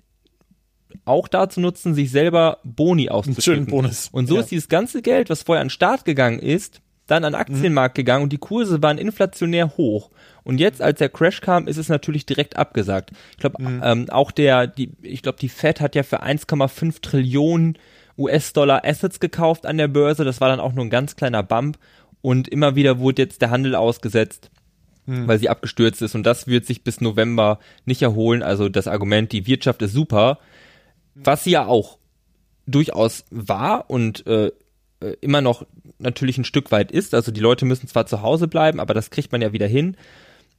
auch 1.05 1.29
dazu 1.29 1.61
nutzen, 1.61 1.95
sich 1.95 2.11
selber 2.11 2.59
Boni 2.65 3.11
auszuschütten. 3.11 3.67
Bonus. 3.67 4.09
Und 4.11 4.27
so 4.27 4.37
ja. 4.37 4.41
ist 4.41 4.51
dieses 4.51 4.69
ganze 4.69 5.03
Geld, 5.03 5.31
was 5.31 5.43
vorher 5.43 5.61
an 5.61 5.67
den 5.67 5.71
Start 5.71 6.05
gegangen 6.05 6.39
ist, 6.39 6.81
dann 7.07 7.25
an 7.25 7.33
den 7.33 7.41
Aktienmarkt 7.41 7.97
mhm. 7.97 8.01
gegangen 8.01 8.23
und 8.23 8.33
die 8.33 8.39
Kurse 8.39 8.83
waren 8.83 8.99
inflationär 8.99 9.77
hoch. 9.77 10.11
Und 10.45 10.59
jetzt, 10.59 10.81
als 10.81 10.99
der 10.99 11.09
Crash 11.11 11.41
kam, 11.41 11.69
ist 11.69 11.77
es 11.77 11.89
natürlich 11.89 12.25
direkt 12.25 12.57
abgesagt. 12.57 13.11
Ich 13.33 13.39
glaube, 13.39 13.63
mhm. 13.63 13.81
ähm, 13.85 14.11
auch 14.11 14.31
der, 14.31 14.67
die, 14.67 14.93
ich 15.03 15.23
glaube, 15.23 15.39
die 15.39 15.49
Fed 15.49 15.81
hat 15.81 15.95
ja 15.95 16.03
für 16.03 16.23
1,5 16.23 17.01
Trillionen 17.03 17.77
US-Dollar 18.21 18.85
Assets 18.85 19.19
gekauft 19.19 19.67
an 19.67 19.79
der 19.79 19.89
Börse. 19.89 20.25
Das 20.25 20.41
war 20.41 20.49
dann 20.49 20.61
auch 20.61 20.73
nur 20.73 20.85
ein 20.85 20.91
ganz 20.91 21.17
kleiner 21.17 21.43
Bump. 21.43 21.79
Und 22.23 22.49
immer 22.49 22.77
wieder 22.77 22.99
wurde 22.99 23.23
jetzt 23.23 23.41
der 23.41 23.51
Handel 23.51 23.75
ausgesetzt, 23.75 24.51
hm. 25.07 25.27
weil 25.27 25.39
sie 25.39 25.49
abgestürzt 25.49 26.03
ist. 26.03 26.15
Und 26.15 26.25
das 26.25 26.47
wird 26.47 26.67
sich 26.67 26.85
bis 26.85 27.01
November 27.01 27.59
nicht 27.87 28.03
erholen. 28.03 28.43
Also 28.43 28.69
das 28.69 28.87
Argument, 28.87 29.33
die 29.33 29.47
Wirtschaft 29.47 29.81
ist 29.83 29.93
super, 29.93 30.39
was 31.15 31.45
sie 31.45 31.53
ja 31.53 31.67
auch 31.67 31.99
durchaus 32.67 33.25
war 33.31 33.91
und 33.91 34.27
äh, 34.27 34.53
äh 35.01 35.17
immer 35.21 35.41
noch 35.41 35.67
natürlich 35.99 36.39
ein 36.39 36.45
Stück 36.45 36.71
weit 36.71 36.93
ist. 36.93 37.15
Also 37.15 37.33
die 37.33 37.41
Leute 37.41 37.65
müssen 37.65 37.89
zwar 37.89 38.07
zu 38.07 38.23
Hause 38.23 38.49
bleiben, 38.49 38.81
aber 38.81 38.95
das 38.95 39.11
kriegt 39.11 39.33
man 39.33 39.43
ja 39.43 39.53
wieder 39.53 39.67
hin. 39.67 39.97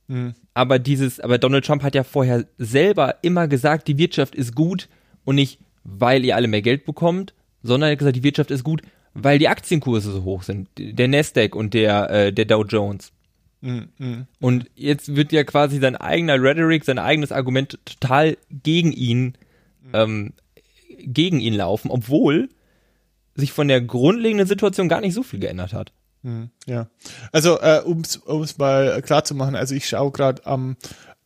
Mhm. 0.08 0.34
Aber 0.54 0.80
dieses, 0.80 1.20
aber 1.20 1.38
Donald 1.38 1.66
Trump 1.66 1.84
hat 1.84 1.96
ja 1.96 2.04
vorher 2.04 2.46
selber 2.58 3.16
immer 3.22 3.48
gesagt, 3.48 3.88
die 3.88 3.98
Wirtschaft 3.98 4.36
ist 4.36 4.56
gut 4.56 4.90
und 5.24 5.36
nicht, 5.36 5.60
weil 5.84 6.26
ihr 6.26 6.36
alle 6.36 6.48
mehr 6.48 6.62
Geld 6.62 6.86
bekommt, 6.86 7.34
sondern 7.64 7.90
er 7.90 7.92
hat 7.94 8.00
gesagt, 8.00 8.16
die 8.16 8.24
Wirtschaft 8.24 8.52
ist 8.52 8.64
gut, 8.64 8.82
weil 9.14 9.40
die 9.40 9.50
Aktienkurse 9.50 10.12
so 10.12 10.24
hoch 10.24 10.44
sind. 10.44 10.70
Der 10.78 11.08
Nasdaq 11.08 11.56
und 11.56 11.74
der, 11.74 12.10
äh, 12.10 12.34
der 12.34 12.46
Dow 12.46 12.64
Jones. 12.64 13.12
Mm, 13.62 13.82
mm. 13.98 14.28
Und 14.40 14.70
jetzt 14.76 15.16
wird 15.16 15.32
ja 15.32 15.44
quasi 15.44 15.80
sein 15.80 15.96
eigener 15.96 16.42
Rhetoric, 16.42 16.84
sein 16.86 17.00
eigenes 17.00 17.32
Argument 17.32 17.78
total 17.86 18.38
gegen 18.50 18.92
ihn, 18.92 19.36
mm. 19.84 19.90
ähm, 19.94 20.34
gegen 21.00 21.40
ihn 21.40 21.54
laufen, 21.54 21.92
obwohl 21.92 22.50
sich 23.36 23.52
von 23.52 23.68
der 23.68 23.82
grundlegenden 23.82 24.48
Situation 24.48 24.90
gar 24.90 25.02
nicht 25.02 25.14
so 25.14 25.24
viel 25.24 25.40
geändert 25.40 25.74
hat. 25.74 25.92
Mm, 26.24 26.46
ja, 26.66 26.88
also 27.32 27.60
äh, 27.60 27.82
um 27.84 28.02
es 28.02 28.58
mal 28.58 29.02
klar 29.02 29.24
zu 29.24 29.36
machen, 29.36 29.56
also 29.56 29.74
ich 29.74 29.88
schaue 29.88 30.12
gerade 30.12 30.46
am 30.46 30.76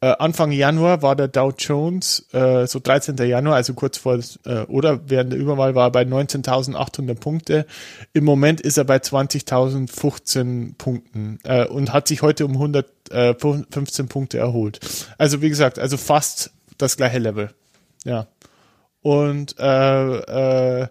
äh, 0.02 0.08
Anfang 0.20 0.52
Januar 0.52 1.02
war 1.02 1.16
der 1.16 1.28
Dow 1.28 1.54
Jones, 1.58 2.28
äh, 2.34 2.68
so 2.68 2.80
13. 2.80 3.18
Januar, 3.18 3.56
also 3.56 3.74
kurz 3.74 3.98
vor, 3.98 4.20
äh, 4.46 4.60
oder 4.68 5.10
während 5.10 5.32
der 5.32 5.40
Überwahl 5.40 5.74
war 5.74 5.88
er 5.88 5.92
bei 5.92 6.04
19.800 6.04 7.16
Punkte. 7.16 7.66
Im 8.14 8.26
Moment 8.26 8.62
ist 8.62 8.78
er 8.78 8.84
bei 8.84 8.98
20.015 8.98 10.76
Punkten 10.78 11.40
äh, 11.44 11.66
und 11.66 11.94
hat 11.94 12.08
sich 12.08 12.22
heute 12.22 12.46
um 12.46 12.54
115 12.54 14.08
Punkte 14.08 14.38
erholt. 14.38 14.80
Also 15.18 15.42
wie 15.42 15.50
gesagt, 15.50 15.80
also 15.80 15.98
fast 15.98 16.52
das 16.78 16.98
gleiche 16.98 17.20
Level. 17.20 17.52
Ja. 18.04 18.28
Und 19.02 19.56
äh, 19.60 20.18
äh, 20.18 20.82
äh, 20.82 20.88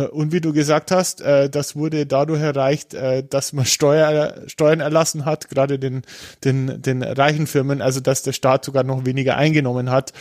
und 0.00 0.32
wie 0.32 0.40
du 0.40 0.52
gesagt 0.52 0.90
hast, 0.90 1.20
äh, 1.20 1.50
das 1.50 1.76
wurde 1.76 2.06
dadurch 2.06 2.40
erreicht, 2.40 2.94
äh, 2.94 3.22
dass 3.22 3.52
man 3.52 3.66
Steuer, 3.66 4.34
Steuern 4.46 4.80
erlassen 4.80 5.24
hat, 5.24 5.48
gerade 5.48 5.78
den, 5.78 6.02
den, 6.44 6.80
den 6.80 7.02
reichen 7.02 7.46
Firmen, 7.46 7.82
also 7.82 8.00
dass 8.00 8.22
der 8.22 8.32
Staat 8.32 8.64
sogar 8.64 8.84
noch 8.84 9.04
weniger 9.04 9.36
eingenommen 9.36 9.90
hat, 9.90 10.12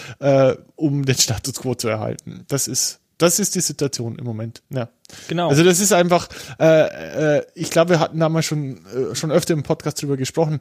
um 0.76 1.06
den 1.06 1.16
Status 1.16 1.56
quo 1.56 1.76
zu 1.76 1.88
erhalten. 1.88 2.44
Das 2.48 2.68
ist 2.68 3.00
das 3.18 3.40
ist 3.40 3.54
die 3.54 3.62
Situation 3.62 4.18
im 4.18 4.26
Moment. 4.26 4.64
Ja. 4.70 4.90
Genau. 5.28 5.50
Also 5.50 5.64
das 5.64 5.80
ist 5.80 5.94
einfach, 5.94 6.28
äh, 6.60 7.38
äh, 7.38 7.46
ich 7.54 7.70
glaube, 7.70 7.92
wir 7.92 8.00
hatten 8.00 8.20
damals 8.20 8.48
schon, 8.48 8.84
äh, 8.88 9.14
schon 9.14 9.32
öfter 9.32 9.54
im 9.54 9.62
Podcast 9.62 10.02
drüber 10.02 10.18
gesprochen. 10.18 10.60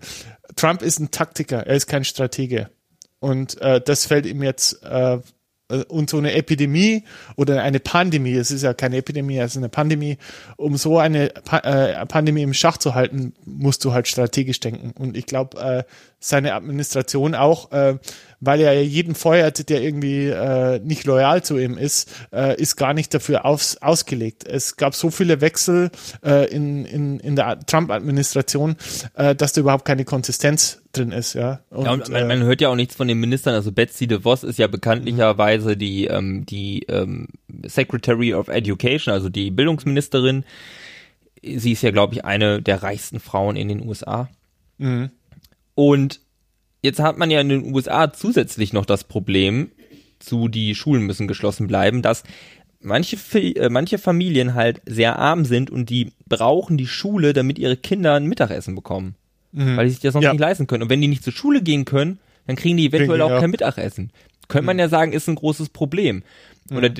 Trump 0.56 0.82
ist 0.82 0.98
ein 0.98 1.10
Taktiker, 1.10 1.66
er 1.66 1.74
ist 1.74 1.86
kein 1.86 2.04
Stratege. 2.04 2.68
Und 3.18 3.58
äh, 3.62 3.80
das 3.80 4.04
fällt 4.04 4.26
ihm 4.26 4.42
jetzt 4.42 4.82
äh, 4.82 5.14
äh, 5.14 5.20
und 5.88 6.10
so 6.10 6.18
eine 6.18 6.32
Epidemie 6.32 7.04
oder 7.36 7.62
eine 7.62 7.80
Pandemie, 7.80 8.34
es 8.34 8.50
ist 8.50 8.62
ja 8.62 8.74
keine 8.74 8.96
Epidemie, 8.96 9.38
es 9.38 9.52
ist 9.52 9.58
eine 9.58 9.68
Pandemie, 9.68 10.18
um 10.56 10.76
so 10.76 10.98
eine 10.98 11.28
pa 11.44 11.58
äh, 11.58 12.06
Pandemie 12.06 12.42
im 12.42 12.54
Schach 12.54 12.76
zu 12.76 12.94
halten, 12.94 13.32
musst 13.44 13.84
du 13.84 13.92
halt 13.92 14.08
strategisch 14.08 14.60
denken. 14.60 14.92
Und 14.98 15.16
ich 15.16 15.26
glaube, 15.26 15.60
äh, 15.60 15.84
seine 16.20 16.54
Administration 16.54 17.34
auch, 17.34 17.72
äh, 17.72 17.98
weil 18.40 18.60
er 18.60 18.82
jeden 18.84 19.14
feuert, 19.14 19.68
der 19.68 19.82
irgendwie 19.82 20.26
äh, 20.26 20.78
nicht 20.80 21.04
loyal 21.04 21.42
zu 21.42 21.58
ihm 21.58 21.76
ist, 21.76 22.10
äh, 22.32 22.60
ist 22.60 22.76
gar 22.76 22.94
nicht 22.94 23.12
dafür 23.12 23.44
aufs, 23.44 23.78
ausgelegt. 23.78 24.46
Es 24.46 24.76
gab 24.76 24.94
so 24.94 25.10
viele 25.10 25.40
Wechsel 25.40 25.90
äh, 26.24 26.50
in, 26.50 26.84
in, 26.84 27.20
in 27.20 27.36
der 27.36 27.60
Trump-Administration, 27.60 28.76
äh, 29.14 29.34
dass 29.34 29.54
da 29.54 29.62
überhaupt 29.62 29.84
keine 29.84 30.04
Konsistenz 30.04 30.82
drin 30.92 31.12
ist, 31.12 31.34
ja. 31.34 31.60
Und, 31.70 31.84
ja, 31.84 31.92
und 31.92 32.08
man, 32.10 32.26
man, 32.28 32.42
hört 32.42 32.60
ja 32.60 32.68
auch 32.68 32.76
nichts 32.76 32.96
von 32.96 33.08
den 33.08 33.20
Ministern. 33.20 33.54
Also 33.54 33.72
Betsy 33.72 34.06
DeVos 34.06 34.42
ist 34.42 34.58
ja 34.58 34.66
bekanntlicherweise 34.66 35.76
die 35.76 36.06
ähm, 36.06 36.44
die 36.46 36.82
ähm, 36.88 37.28
Secretary 37.64 38.34
of 38.34 38.48
Education, 38.48 39.14
also 39.14 39.28
die 39.28 39.50
Bildungsministerin. 39.50 40.44
Sie 41.42 41.72
ist 41.72 41.82
ja, 41.82 41.90
glaube 41.90 42.14
ich, 42.14 42.24
eine 42.24 42.60
der 42.60 42.82
reichsten 42.82 43.20
Frauen 43.20 43.56
in 43.56 43.68
den 43.68 43.86
USA. 43.86 44.28
Mhm. 44.78 45.10
Und 45.74 46.20
jetzt 46.82 47.00
hat 47.00 47.18
man 47.18 47.30
ja 47.30 47.40
in 47.40 47.48
den 47.48 47.74
USA 47.74 48.12
zusätzlich 48.12 48.72
noch 48.72 48.86
das 48.86 49.04
Problem, 49.04 49.70
zu 50.18 50.48
die 50.48 50.74
Schulen 50.74 51.04
müssen 51.04 51.28
geschlossen 51.28 51.66
bleiben, 51.66 52.02
dass 52.02 52.24
manche, 52.80 53.16
äh, 53.38 53.68
manche 53.68 53.98
Familien 53.98 54.54
halt 54.54 54.80
sehr 54.86 55.18
arm 55.18 55.44
sind 55.44 55.70
und 55.70 55.90
die 55.90 56.12
brauchen 56.28 56.76
die 56.76 56.86
Schule, 56.86 57.32
damit 57.32 57.58
ihre 57.58 57.76
Kinder 57.76 58.14
ein 58.14 58.26
Mittagessen 58.26 58.74
bekommen. 58.74 59.14
Mhm. 59.52 59.76
Weil 59.76 59.86
die 59.86 59.92
sich 59.92 60.00
das 60.00 60.12
sonst 60.12 60.24
ja. 60.24 60.32
nicht 60.32 60.40
leisten 60.40 60.66
können. 60.66 60.84
Und 60.84 60.90
wenn 60.90 61.00
die 61.00 61.08
nicht 61.08 61.24
zur 61.24 61.32
Schule 61.32 61.62
gehen 61.62 61.84
können, 61.84 62.18
dann 62.46 62.56
kriegen 62.56 62.76
die 62.76 62.86
eventuell 62.86 63.18
kriegen, 63.18 63.22
auch 63.22 63.30
ja. 63.30 63.40
kein 63.40 63.50
Mittagessen. 63.50 64.12
Könnte 64.48 64.66
man 64.66 64.76
mhm. 64.76 64.80
ja 64.80 64.88
sagen, 64.88 65.12
ist 65.12 65.28
ein 65.28 65.34
großes 65.34 65.70
Problem. 65.70 66.22
Mhm. 66.68 66.76
Oder 66.76 66.90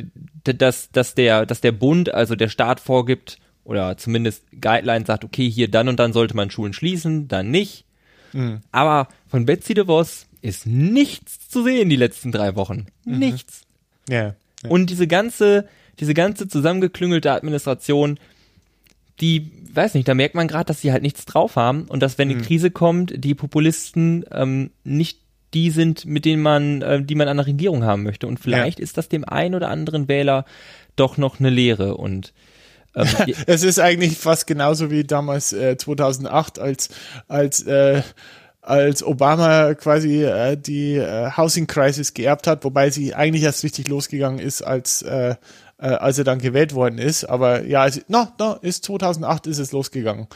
dass, 0.44 0.90
dass, 0.90 1.14
der, 1.14 1.46
dass 1.46 1.61
der 1.61 1.72
Bund, 1.72 2.12
also 2.12 2.35
der 2.37 2.48
Staat 2.48 2.80
vorgibt, 2.80 3.38
oder 3.64 3.96
zumindest 3.96 4.44
Guidelines 4.59 5.06
sagt, 5.06 5.24
okay, 5.24 5.48
hier 5.48 5.70
dann 5.70 5.88
und 5.88 6.00
dann 6.00 6.12
sollte 6.12 6.35
man 6.35 6.50
Schulen 6.50 6.72
schließen, 6.72 7.28
dann 7.28 7.50
nicht. 7.50 7.85
Mhm. 8.33 8.61
Aber 8.73 9.09
von 9.29 9.47
Betsy 9.47 9.75
DeVos 9.75 10.27
ist 10.43 10.66
nichts 10.66 11.49
zu 11.49 11.62
sehen 11.62 11.88
die 11.88 11.97
letzten 11.97 12.33
drei 12.33 12.57
Wochen. 12.57 12.87
Mhm. 13.05 13.19
Nichts. 13.19 13.62
Ja, 14.09 14.35
ja. 14.62 14.71
Und 14.71 14.90
diese 14.90 15.07
ganze, 15.07 15.69
diese 15.99 16.14
ganze 16.14 16.49
zusammengeklüngelte 16.49 17.33
Administration, 17.33 18.19
die, 19.21 19.51
weiß 19.73 19.95
nicht, 19.95 20.09
da 20.09 20.14
merkt 20.14 20.35
man 20.35 20.49
gerade, 20.49 20.66
dass 20.66 20.81
sie 20.81 20.93
halt 20.93 21.03
nichts 21.03 21.25
drauf 21.25 21.57
haben 21.57 21.85
und 21.85 22.01
dass, 22.01 22.19
wenn 22.19 22.29
mhm. 22.29 22.38
die 22.38 22.45
Krise 22.45 22.71
kommt, 22.71 23.25
die 23.25 23.35
Populisten 23.35 24.25
ähm, 24.31 24.71
nicht 24.85 25.19
die 25.55 25.71
sind, 25.71 26.07
mit 26.07 26.25
denen 26.25 26.43
man, 26.43 26.83
äh, 26.83 27.03
die 27.03 27.14
man 27.14 27.29
an 27.29 27.38
der 27.38 27.47
Regierung 27.47 27.85
haben 27.85 28.03
möchte. 28.03 28.27
Und 28.27 28.38
vielleicht 28.38 28.79
ja. 28.79 28.85
ist 28.85 28.97
das 28.97 29.09
dem 29.09 29.25
einen 29.25 29.55
oder 29.55 29.69
anderen 29.69 30.09
Wähler 30.09 30.45
doch 30.97 31.16
noch 31.16 31.40
eine 31.40 31.51
Lehre 31.51 31.97
und 31.97 32.33
ähm, 32.94 33.35
es 33.46 33.62
ist 33.62 33.79
eigentlich 33.79 34.18
fast 34.18 34.46
genauso 34.46 34.90
wie 34.90 35.05
damals 35.05 35.53
äh, 35.53 35.76
2008, 35.76 36.59
als 36.59 36.88
als 37.29 37.62
äh, 37.62 38.03
als 38.62 39.03
Obama 39.03 39.74
quasi 39.74 40.24
äh, 40.24 40.57
die 40.57 40.96
äh, 40.96 41.31
Housing 41.37 41.66
Crisis 41.66 42.14
geerbt 42.14 42.46
hat, 42.46 42.64
wobei 42.64 42.90
sie 42.90 43.14
eigentlich 43.14 43.42
erst 43.42 43.64
richtig 43.64 43.88
losgegangen 43.88 44.38
ist, 44.38 44.62
als 44.62 45.03
äh, 45.03 45.37
äh, 45.81 45.87
als 45.87 46.19
er 46.19 46.25
dann 46.25 46.38
gewählt 46.38 46.75
worden 46.75 46.99
ist. 46.99 47.25
Aber 47.25 47.64
ja, 47.64 47.83
also, 47.83 48.01
no, 48.09 48.29
no, 48.38 48.57
ist 48.61 48.85
2008 48.85 49.47
ist 49.47 49.59
es 49.59 49.73
losgegangen. 49.73 50.27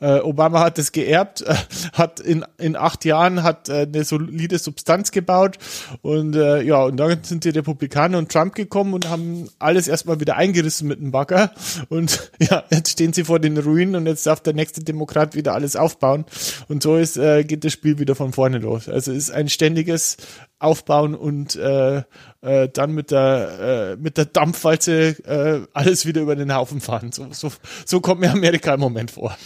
Äh, 0.00 0.20
Obama 0.20 0.60
hat 0.60 0.78
es 0.78 0.92
geerbt, 0.92 1.42
äh, 1.42 1.54
hat 1.92 2.20
in, 2.20 2.44
in 2.58 2.76
acht 2.76 3.04
Jahren 3.04 3.42
hat 3.42 3.68
äh, 3.68 3.82
eine 3.82 4.04
solide 4.04 4.58
Substanz 4.58 5.10
gebaut 5.10 5.58
und 6.02 6.36
äh, 6.36 6.62
ja, 6.62 6.82
und 6.82 6.96
dann 6.96 7.22
sind 7.22 7.44
die 7.44 7.50
Republikaner 7.50 8.18
und 8.18 8.30
Trump 8.30 8.54
gekommen 8.54 8.94
und 8.94 9.08
haben 9.08 9.48
alles 9.58 9.88
erstmal 9.88 10.20
wieder 10.20 10.36
eingerissen 10.36 10.88
mit 10.88 11.00
dem 11.00 11.10
Bagger 11.10 11.52
und 11.88 12.30
ja, 12.40 12.64
jetzt 12.70 12.92
stehen 12.92 13.12
sie 13.12 13.24
vor 13.24 13.38
den 13.38 13.58
Ruinen 13.58 13.96
und 13.96 14.06
jetzt 14.06 14.26
darf 14.26 14.40
der 14.40 14.54
nächste 14.54 14.82
Demokrat 14.82 15.34
wieder 15.34 15.54
alles 15.54 15.76
aufbauen 15.76 16.24
und 16.68 16.82
so 16.82 16.96
ist, 16.96 17.16
äh, 17.16 17.44
geht 17.44 17.64
das 17.64 17.72
Spiel 17.72 17.98
wieder 17.98 18.14
von 18.14 18.32
vorne 18.32 18.58
los. 18.58 18.88
Also 18.88 19.12
es 19.12 19.28
ist 19.28 19.30
ein 19.30 19.48
ständiges 19.48 20.16
aufbauen 20.64 21.14
und 21.14 21.56
äh, 21.56 22.02
äh, 22.40 22.68
dann 22.72 22.92
mit 22.92 23.10
der 23.10 23.94
äh, 23.94 24.02
mit 24.02 24.16
der 24.16 24.24
Dampfwalze 24.24 25.16
äh, 25.24 25.66
alles 25.72 26.06
wieder 26.06 26.22
über 26.22 26.36
den 26.36 26.54
Haufen 26.54 26.80
fahren. 26.80 27.12
So, 27.12 27.28
so, 27.30 27.52
so 27.84 28.00
kommt 28.00 28.20
mir 28.20 28.30
Amerika 28.30 28.74
im 28.74 28.80
Moment 28.80 29.10
vor. 29.10 29.36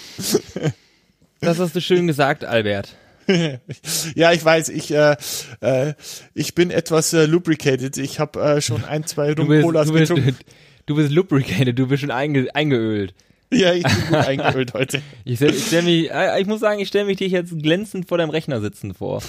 das 1.41 1.59
hast 1.59 1.77
du 1.77 1.81
schön 1.81 2.07
gesagt, 2.07 2.45
Albert. 2.45 2.97
ja, 4.15 4.33
ich 4.33 4.45
weiß, 4.45 4.71
ich 4.71 4.91
äh, 4.93 5.17
äh, 5.61 5.95
ich 6.35 6.55
bin 6.55 6.71
etwas 6.71 7.13
äh, 7.13 7.27
lubricated. 7.27 7.99
Ich 7.99 8.21
habe 8.21 8.41
äh, 8.41 8.61
schon 8.61 8.85
ein, 8.85 9.05
zwei 9.05 9.33
Rum 9.33 9.49
Colas 9.63 9.93
getrunken. 9.93 10.37
Du 10.87 10.95
bist 10.95 11.11
lubricated, 11.11 11.79
du 11.79 11.87
bist 11.87 12.01
schon 12.01 12.11
einge 12.11 12.49
eingeölt. 12.55 13.13
Ja, 13.51 13.73
ich 13.73 13.83
bin 13.83 13.95
gut 14.09 14.15
eingeholt 14.15 14.75
heute. 14.75 15.01
Ich, 15.25 15.41
ich, 15.41 15.67
stell 15.67 15.83
mich, 15.83 16.11
äh, 16.11 16.39
ich 16.39 16.47
muss 16.47 16.61
sagen, 16.61 16.81
ich 16.81 16.89
stelle 16.89 17.07
mich 17.07 17.17
dich 17.17 17.33
jetzt 17.33 17.59
glänzend 17.63 18.07
vor 18.07 18.19
deinem 18.19 18.29
Rechner 18.29 18.61
sitzen 18.61 18.93
vor. 18.93 19.23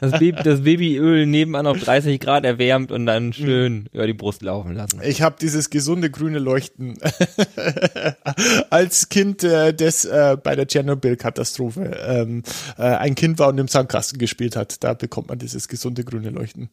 Das, 0.00 0.12
Baby, 0.18 0.42
das 0.42 0.62
Babyöl 0.62 1.26
nebenan 1.26 1.66
auf 1.66 1.78
30 1.78 2.18
Grad 2.18 2.44
erwärmt 2.44 2.90
und 2.90 3.06
dann 3.06 3.32
schön 3.32 3.88
über 3.92 4.06
die 4.06 4.12
Brust 4.12 4.42
laufen 4.42 4.74
lassen. 4.74 5.00
Ich 5.04 5.22
habe 5.22 5.36
dieses 5.40 5.70
gesunde 5.70 6.10
grüne 6.10 6.38
Leuchten 6.40 6.98
als 8.70 9.08
Kind 9.08 9.44
äh, 9.44 9.72
des 9.72 10.04
äh, 10.04 10.36
bei 10.42 10.56
der 10.56 10.66
Tschernobyl-Katastrophe 10.66 11.96
ähm, 12.06 12.42
äh, 12.76 12.82
ein 12.82 13.14
Kind 13.14 13.38
war 13.38 13.48
und 13.48 13.58
im 13.58 13.68
Sandkasten 13.68 14.18
gespielt 14.18 14.56
hat. 14.56 14.82
Da 14.82 14.94
bekommt 14.94 15.28
man 15.28 15.38
dieses 15.38 15.68
gesunde 15.68 16.04
grüne 16.04 16.30
Leuchten. 16.30 16.68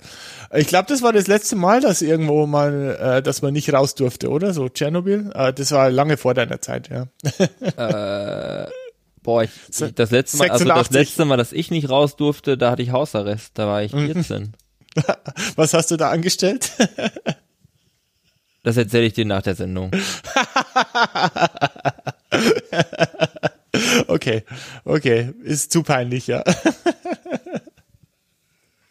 Ich 0.54 0.67
glaube, 0.67 0.88
das 0.89 1.01
war 1.01 1.13
das 1.13 1.27
letzte 1.27 1.56
Mal, 1.56 1.82
dass 1.82 2.01
irgendwo 2.01 2.47
mal, 2.47 2.97
äh, 2.99 3.21
dass 3.21 3.41
man 3.41 3.54
nicht 3.54 3.71
raus 3.71 3.93
durfte, 3.95 4.30
oder? 4.30 4.54
So 4.54 4.69
Tschernobyl. 4.69 5.32
Äh, 5.36 5.54
das 5.54 5.71
war 5.71 5.91
lange 5.91 6.17
vor 6.17 6.31
vor 6.32 6.34
deiner 6.34 6.62
Zeit, 6.62 6.89
ja. 6.89 7.08
äh, 8.65 8.70
boah, 9.22 9.44
ich, 9.44 9.52
ich, 9.70 9.94
das 9.96 10.12
letzte 10.12 10.38
Mal, 10.38 10.46
86. 10.46 10.52
also 10.52 10.65
das 10.65 10.91
letzte 10.91 11.26
Mal, 11.26 11.36
dass 11.36 11.52
ich 11.52 11.72
nicht 11.72 11.89
raus 11.89 12.15
durfte, 12.15 12.58
da 12.58 12.72
hatte 12.72 12.82
ich 12.82 12.91
Hausarrest, 12.91 13.52
da 13.56 13.67
war 13.67 13.84
ich 13.84 13.91
14. 13.91 14.54
Was 15.56 15.74
hast 15.74 15.91
du 15.91 15.98
da 15.98 16.10
angestellt? 16.10 16.72
Das 18.63 18.78
erzähle 18.78 19.08
ich 19.08 19.13
dir 19.13 19.26
nach 19.26 19.41
der 19.41 19.56
Sendung. 19.56 19.91
okay, 24.08 24.44
okay, 24.86 25.34
ist 25.44 25.72
zu 25.72 25.84
peinlich, 25.84 26.28
ja. 26.28 26.44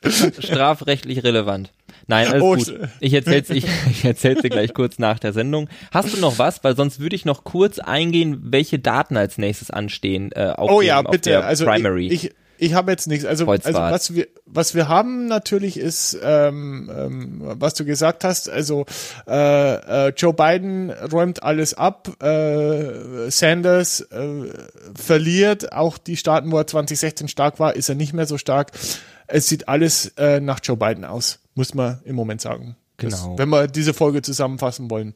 Strafrechtlich 0.03 1.23
relevant. 1.23 1.73
Nein, 2.11 2.27
alles 2.27 2.43
oh, 2.43 2.57
gut. 2.57 2.89
Ich 2.99 3.15
erzähl's, 3.15 3.51
ich, 3.51 3.65
ich 3.91 4.05
erzähl's 4.05 4.43
dir 4.43 4.51
gleich 4.51 4.75
kurz 4.75 4.99
nach 4.99 5.19
der 5.19 5.33
Sendung. 5.33 5.69
Hast 5.93 6.13
du 6.13 6.21
noch 6.21 6.39
was? 6.39 6.63
Weil 6.65 6.77
sonst 6.77 6.99
würde 7.01 7.15
ich 7.15 7.25
noch 7.25 7.45
kurz 7.45 7.79
eingehen, 7.79 8.41
welche 8.43 8.79
Daten 8.79 9.17
als 9.17 9.39
nächstes 9.39 9.71
anstehen 9.71 10.33
äh, 10.33 10.53
auf, 10.57 10.71
oh, 10.71 10.81
ja, 10.81 11.01
bitte. 11.03 11.31
der 11.31 11.47
also 11.47 11.65
Primary. 11.65 12.09
Ich, 12.09 12.25
ich 12.25 12.35
ich 12.63 12.75
habe 12.75 12.91
jetzt 12.91 13.07
nichts. 13.07 13.25
Also, 13.25 13.47
also 13.47 13.73
was 13.73 14.15
wir 14.15 14.29
was 14.45 14.75
wir 14.75 14.87
haben 14.89 15.27
natürlich 15.27 15.79
ist, 15.79 16.19
ähm, 16.23 16.91
ähm, 16.95 17.41
was 17.43 17.73
du 17.75 17.87
gesagt 17.87 18.23
hast. 18.23 18.51
Also 18.51 18.85
äh, 19.27 20.09
äh, 20.09 20.13
Joe 20.15 20.35
Biden 20.35 20.91
räumt 20.91 21.43
alles 21.43 21.73
ab. 21.73 22.23
Äh, 22.23 23.31
Sanders 23.31 24.03
äh, 24.03 24.53
verliert 24.95 25.73
auch 25.73 25.97
die 25.97 26.19
Staaten, 26.19 26.53
wo 26.53 26.59
er 26.59 26.67
2016 26.67 27.29
stark 27.29 27.61
war, 27.61 27.75
ist 27.77 27.89
er 27.89 27.95
nicht 27.95 28.13
mehr 28.13 28.27
so 28.27 28.37
stark. 28.37 28.73
Es 29.27 29.49
sieht 29.49 29.69
alles 29.69 30.09
äh, 30.19 30.41
nach 30.41 30.61
Joe 30.63 30.77
Biden 30.77 31.05
aus, 31.05 31.39
muss 31.61 31.75
man 31.75 32.01
im 32.05 32.17
Moment 32.17 32.41
sagen. 32.41 32.75
Genau. 32.97 33.11
Das, 33.11 33.39
wenn 33.39 33.51
wir 33.51 33.67
diese 33.67 33.93
Folge 33.93 34.23
zusammenfassen 34.23 34.91
wollen. 34.91 35.13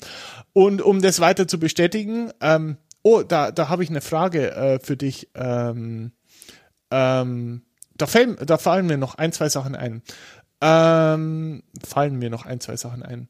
Und 0.53 0.83
um 0.83 1.01
das 1.01 1.19
weiter 1.21 1.49
zu 1.49 1.59
bestätigen, 1.59 2.33
ähm, 2.43 2.77
oh, 3.03 3.23
da, 3.23 3.51
da 3.51 3.71
habe 3.71 3.83
ich 3.83 3.89
eine 3.89 4.03
Frage 4.03 4.51
äh, 4.51 4.79
für 4.79 4.99
dich. 4.99 5.31
Ähm, 5.35 6.13
ähm, 6.91 7.63
da, 7.97 8.07
fallen, 8.07 8.37
da 8.45 8.59
fallen 8.59 8.87
mir 8.87 8.99
noch 8.99 9.15
ein, 9.15 9.33
zwei 9.33 9.49
Sachen 9.49 9.75
ein. 9.75 10.03
Ähm, 10.61 11.63
fallen 11.83 12.19
mir 12.19 12.29
noch 12.29 12.45
ein, 12.45 12.61
zwei 12.61 12.77
Sachen 12.77 13.03
ein. 13.03 13.27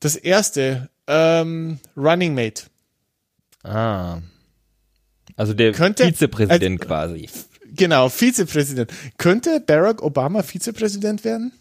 Das 0.00 0.14
erste, 0.14 0.90
ähm, 1.06 1.78
Running 1.96 2.34
Mate. 2.34 2.64
Ah. 3.62 4.18
Also 5.36 5.54
der 5.54 5.72
Könnte, 5.72 6.04
Vizepräsident 6.04 6.82
also, 6.82 6.86
quasi. 6.86 7.30
Genau, 7.64 8.10
Vizepräsident. 8.10 8.92
Könnte 9.16 9.58
Barack 9.60 10.02
Obama 10.02 10.42
Vizepräsident 10.42 11.24
werden? 11.24 11.52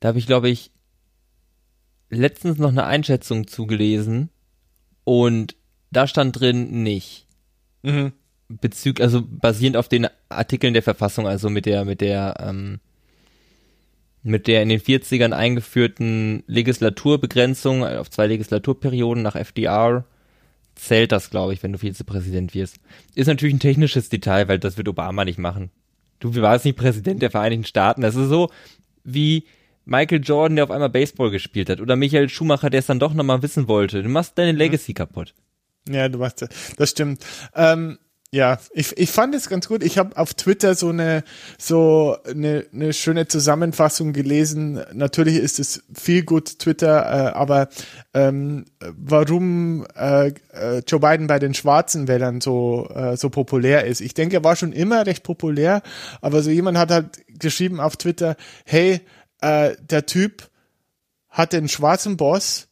Da 0.00 0.08
habe 0.08 0.18
ich, 0.18 0.26
glaube 0.26 0.48
ich, 0.48 0.70
letztens 2.10 2.58
noch 2.58 2.70
eine 2.70 2.84
Einschätzung 2.84 3.46
zugelesen 3.46 4.30
und 5.04 5.56
da 5.90 6.06
stand 6.06 6.38
drin 6.38 6.82
nicht. 6.82 7.26
Mhm. 7.82 8.12
Bezüglich, 8.48 9.04
also 9.04 9.22
basierend 9.22 9.76
auf 9.76 9.88
den 9.88 10.08
Artikeln 10.28 10.72
der 10.72 10.82
Verfassung, 10.82 11.26
also 11.26 11.50
mit 11.50 11.66
der, 11.66 11.84
mit 11.84 12.00
der, 12.00 12.36
ähm, 12.40 12.80
mit 14.22 14.46
der 14.46 14.62
in 14.62 14.68
den 14.68 14.80
40ern 14.80 15.32
eingeführten 15.32 16.44
Legislaturbegrenzung 16.46 17.84
auf 17.84 18.10
zwei 18.10 18.26
Legislaturperioden 18.26 19.22
nach 19.22 19.36
FDR 19.36 20.04
zählt 20.74 21.12
das, 21.12 21.30
glaube 21.30 21.52
ich, 21.52 21.62
wenn 21.62 21.72
du 21.72 21.78
Vizepräsident 21.78 22.54
wirst. 22.54 22.76
Ist 23.14 23.26
natürlich 23.26 23.54
ein 23.54 23.60
technisches 23.60 24.08
Detail, 24.08 24.48
weil 24.48 24.58
das 24.58 24.76
wird 24.76 24.88
Obama 24.88 25.24
nicht 25.24 25.38
machen. 25.38 25.70
Du 26.20 26.34
warst 26.36 26.64
nicht 26.64 26.76
Präsident 26.76 27.20
der 27.22 27.30
Vereinigten 27.30 27.64
Staaten. 27.64 28.02
Das 28.02 28.14
ist 28.14 28.28
so 28.28 28.50
wie 29.04 29.44
Michael 29.88 30.20
Jordan, 30.22 30.56
der 30.56 30.64
auf 30.64 30.70
einmal 30.70 30.90
Baseball 30.90 31.30
gespielt 31.30 31.70
hat. 31.70 31.80
Oder 31.80 31.96
Michael 31.96 32.28
Schumacher, 32.28 32.70
der 32.70 32.80
es 32.80 32.86
dann 32.86 32.98
doch 32.98 33.14
nochmal 33.14 33.42
wissen 33.42 33.68
wollte. 33.68 34.02
Du 34.02 34.08
machst 34.08 34.36
deine 34.36 34.52
Legacy 34.52 34.92
mhm. 34.92 34.96
kaputt. 34.96 35.34
Ja, 35.88 36.08
du 36.08 36.18
machst 36.18 36.46
das 36.76 36.90
stimmt. 36.90 37.24
Ähm, 37.54 37.98
ja, 38.30 38.58
ich, 38.74 38.94
ich 38.98 39.10
fand 39.10 39.34
es 39.34 39.48
ganz 39.48 39.68
gut. 39.68 39.82
Ich 39.82 39.96
habe 39.96 40.14
auf 40.18 40.34
Twitter 40.34 40.74
so 40.74 40.90
eine 40.90 41.24
so 41.56 42.18
eine, 42.28 42.66
eine 42.74 42.92
schöne 42.92 43.26
Zusammenfassung 43.26 44.12
gelesen. 44.12 44.84
Natürlich 44.92 45.36
ist 45.36 45.58
es 45.58 45.82
viel 45.94 46.24
gut 46.24 46.58
Twitter, 46.58 47.06
äh, 47.06 47.32
aber 47.32 47.70
ähm, 48.12 48.66
warum 48.80 49.86
äh, 49.96 50.34
äh, 50.52 50.82
Joe 50.86 51.00
Biden 51.00 51.26
bei 51.26 51.38
den 51.38 51.54
schwarzen 51.54 52.06
Wählern 52.06 52.42
so 52.42 52.90
äh, 52.94 53.16
so 53.16 53.30
populär 53.30 53.86
ist. 53.86 54.02
Ich 54.02 54.12
denke, 54.12 54.36
er 54.36 54.44
war 54.44 54.56
schon 54.56 54.74
immer 54.74 55.06
recht 55.06 55.22
populär, 55.22 55.80
aber 56.20 56.42
so 56.42 56.50
jemand 56.50 56.76
hat 56.76 56.90
halt 56.90 57.24
geschrieben 57.38 57.80
auf 57.80 57.96
Twitter, 57.96 58.36
hey, 58.66 59.00
äh, 59.40 59.76
der 59.80 60.06
Typ 60.06 60.48
hat 61.28 61.52
den 61.52 61.68
schwarzen 61.68 62.16
Boss 62.16 62.68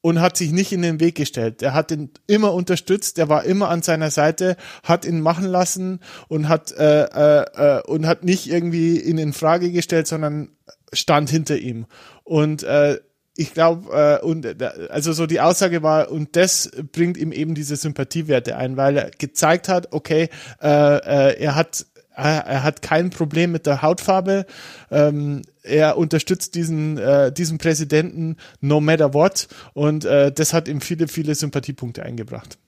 und 0.00 0.20
hat 0.20 0.36
sich 0.36 0.52
nicht 0.52 0.70
in 0.72 0.82
den 0.82 1.00
Weg 1.00 1.14
gestellt. 1.14 1.62
Er 1.62 1.72
hat 1.72 1.90
ihn 1.90 2.10
immer 2.26 2.52
unterstützt, 2.52 3.18
er 3.18 3.30
war 3.30 3.44
immer 3.44 3.70
an 3.70 3.80
seiner 3.80 4.10
Seite, 4.10 4.56
hat 4.82 5.06
ihn 5.06 5.22
machen 5.22 5.46
lassen 5.46 6.00
und 6.28 6.48
hat 6.48 6.72
äh, 6.72 7.04
äh, 7.04 7.78
äh, 7.78 7.82
und 7.86 8.06
hat 8.06 8.22
nicht 8.22 8.46
irgendwie 8.50 9.00
ihn 9.00 9.16
in 9.16 9.32
Frage 9.32 9.72
gestellt, 9.72 10.06
sondern 10.06 10.50
stand 10.92 11.30
hinter 11.30 11.56
ihm. 11.56 11.86
Und 12.22 12.62
äh, 12.64 12.98
ich 13.36 13.54
glaube, 13.54 14.20
äh, 14.22 14.24
und 14.24 14.44
äh, 14.44 14.88
also 14.90 15.12
so 15.12 15.26
die 15.26 15.40
Aussage 15.40 15.82
war, 15.82 16.10
und 16.10 16.36
das 16.36 16.70
bringt 16.92 17.16
ihm 17.16 17.32
eben 17.32 17.54
diese 17.54 17.76
Sympathiewerte 17.76 18.56
ein, 18.56 18.76
weil 18.76 18.96
er 18.96 19.10
gezeigt 19.10 19.68
hat, 19.68 19.92
okay, 19.92 20.28
äh, 20.62 20.68
äh, 20.68 21.40
er 21.40 21.54
hat 21.54 21.86
er 22.22 22.62
hat 22.62 22.82
kein 22.82 23.10
Problem 23.10 23.52
mit 23.52 23.66
der 23.66 23.82
Hautfarbe. 23.82 24.46
Ähm, 24.90 25.42
er 25.62 25.96
unterstützt 25.96 26.54
diesen, 26.54 26.98
äh, 26.98 27.32
diesen 27.32 27.58
Präsidenten 27.58 28.36
no 28.60 28.80
matter 28.80 29.14
what. 29.14 29.48
Und 29.72 30.04
äh, 30.04 30.30
das 30.30 30.52
hat 30.52 30.68
ihm 30.68 30.80
viele, 30.80 31.08
viele 31.08 31.34
Sympathiepunkte 31.34 32.02
eingebracht. 32.02 32.58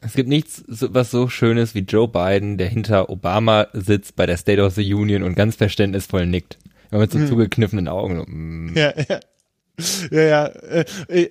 Es 0.00 0.12
gibt 0.12 0.28
nichts, 0.28 0.62
was 0.66 1.10
so 1.10 1.28
schönes 1.28 1.74
wie 1.74 1.80
Joe 1.80 2.08
Biden, 2.08 2.58
der 2.58 2.68
hinter 2.68 3.10
Obama 3.10 3.66
sitzt 3.72 4.14
bei 4.16 4.26
der 4.26 4.36
State 4.36 4.62
of 4.62 4.74
the 4.74 4.94
Union 4.94 5.22
und 5.22 5.34
ganz 5.34 5.56
verständnisvoll 5.56 6.26
nickt. 6.26 6.58
Mit 6.90 7.10
so 7.10 7.18
hm. 7.18 7.26
zugekniffenen 7.26 7.88
Augen. 7.88 8.70
Mm. 8.70 8.76
Ja, 8.76 8.92
ja. 9.08 9.20
Ja, 10.10 10.22
ja. 10.22 10.46
Äh, 10.46 10.84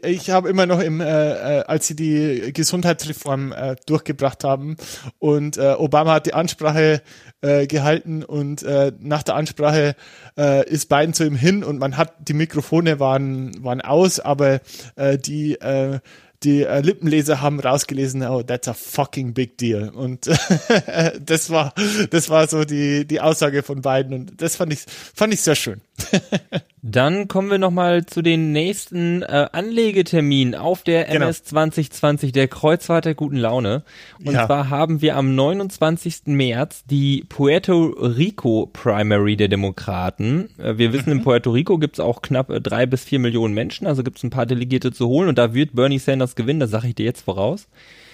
ich 0.04 0.30
habe 0.30 0.50
immer 0.50 0.66
noch 0.66 0.80
im, 0.80 1.02
äh, 1.02 1.06
äh, 1.06 1.64
als 1.66 1.88
sie 1.88 1.96
die 1.96 2.54
Gesundheitsreform 2.54 3.52
äh, 3.52 3.76
durchgebracht 3.86 4.44
haben 4.44 4.78
und 5.20 5.58
äh, 5.58 5.74
Obama 5.78 6.14
hat 6.14 6.28
die 6.28 6.34
Ansprache 6.34 7.02
äh, 7.42 7.68
gehalten 7.68 8.24
und 8.24 8.64
äh, 8.64 8.92
nach 9.00 9.24
der 9.24 9.36
Ansprache 9.36 9.96
äh, 10.38 10.70
ist 10.70 10.90
Biden 10.90 11.14
zu 11.14 11.26
ihm 11.26 11.36
hin 11.36 11.64
und 11.64 11.80
man 11.80 11.98
hat 11.98 12.28
die 12.28 12.34
Mikrofone 12.34 13.00
waren 13.00 13.64
waren 13.64 13.82
aus, 13.82 14.20
aber 14.20 14.60
äh, 14.96 15.18
die 15.18 15.56
äh, 15.56 16.00
die 16.46 16.64
äh, 16.64 16.82
Lippenleser 16.82 17.42
haben 17.42 17.60
rausgelesen, 17.60 18.24
oh, 18.24 18.44
that's 18.44 18.68
a 18.68 18.74
fucking 18.74 19.34
big 19.34 19.58
deal. 19.58 19.90
Und 19.90 20.28
das 21.20 21.50
war, 21.50 21.74
das 22.12 22.30
war 22.30 22.48
so 22.48 22.64
die, 22.64 23.06
die 23.06 23.20
Aussage 23.20 23.64
von 23.64 23.82
beiden 23.82 24.14
und 24.14 24.42
das 24.42 24.56
fand 24.56 24.72
ich, 24.72 24.86
fand 24.88 25.34
ich 25.34 25.42
sehr 25.42 25.56
schön. 25.56 25.82
Dann 26.88 27.28
kommen 27.28 27.50
wir 27.50 27.58
nochmal 27.58 28.06
zu 28.06 28.22
den 28.22 28.52
nächsten 28.52 29.24
äh, 29.24 29.48
Anlegeterminen 29.52 30.54
auf 30.54 30.84
der 30.84 31.06
genau. 31.06 31.26
MS 31.26 31.46
2020, 31.46 32.32
der 32.32 32.48
Kreuzfahrt 32.48 33.06
der 33.06 33.16
guten 33.16 33.38
Laune. 33.38 33.84
Und 34.24 34.36
ja. 34.36 34.46
zwar 34.46 34.70
haben 34.70 35.02
wir 35.02 35.16
am 35.16 35.34
29. 35.34 36.28
März 36.28 36.84
die 36.86 37.26
Puerto 37.28 37.86
Rico 37.88 38.70
Primary 38.72 39.36
der 39.36 39.48
Demokraten. 39.48 40.50
Äh, 40.60 40.78
wir 40.78 40.94
wissen, 40.94 41.10
mhm. 41.10 41.20
in 41.20 41.24
Puerto 41.24 41.50
Rico 41.50 41.80
gibt 41.80 41.96
es 41.96 42.00
auch 42.00 42.22
knapp 42.22 42.52
äh, 42.52 42.62
drei 42.62 42.86
bis 42.86 43.04
vier 43.04 43.18
Millionen 43.18 43.56
Menschen, 43.56 43.88
also 43.88 44.04
gibt 44.04 44.18
es 44.18 44.24
ein 44.24 44.30
paar 44.30 44.46
Delegierte 44.46 44.92
zu 44.92 45.08
holen 45.08 45.30
und 45.30 45.40
da 45.40 45.56
wird 45.56 45.74
Bernie 45.74 45.98
Sanders 45.98 46.35
gewinnen, 46.36 46.60
das 46.60 46.72
sage 46.72 46.88
ich 46.88 46.96
dir 46.96 47.06
jetzt 47.06 47.22
voraus. 47.22 47.68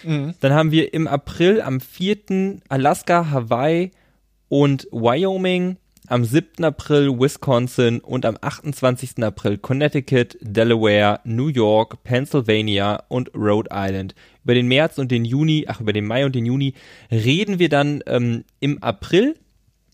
Mhm. 0.03 0.33
Dann 0.39 0.53
haben 0.53 0.71
wir 0.71 0.93
im 0.93 1.07
April 1.07 1.61
am 1.61 1.79
4. 1.79 2.59
Alaska, 2.69 3.31
Hawaii 3.31 3.91
und 4.49 4.87
Wyoming 4.91 5.77
am 6.11 6.25
7. 6.25 6.65
April 6.65 7.17
Wisconsin 7.17 7.99
und 8.01 8.25
am 8.25 8.37
28. 8.41 9.23
April 9.23 9.57
Connecticut, 9.57 10.37
Delaware, 10.41 11.21
New 11.23 11.47
York, 11.47 12.03
Pennsylvania 12.03 13.03
und 13.07 13.33
Rhode 13.33 13.69
Island. 13.71 14.13
Über 14.43 14.53
den 14.53 14.67
März 14.67 14.97
und 14.97 15.09
den 15.09 15.23
Juni, 15.23 15.65
ach, 15.67 15.79
über 15.79 15.93
den 15.93 16.05
Mai 16.05 16.25
und 16.25 16.35
den 16.35 16.45
Juni 16.45 16.73
reden 17.11 17.59
wir 17.59 17.69
dann 17.69 18.03
ähm, 18.07 18.43
im 18.59 18.83
April. 18.83 19.35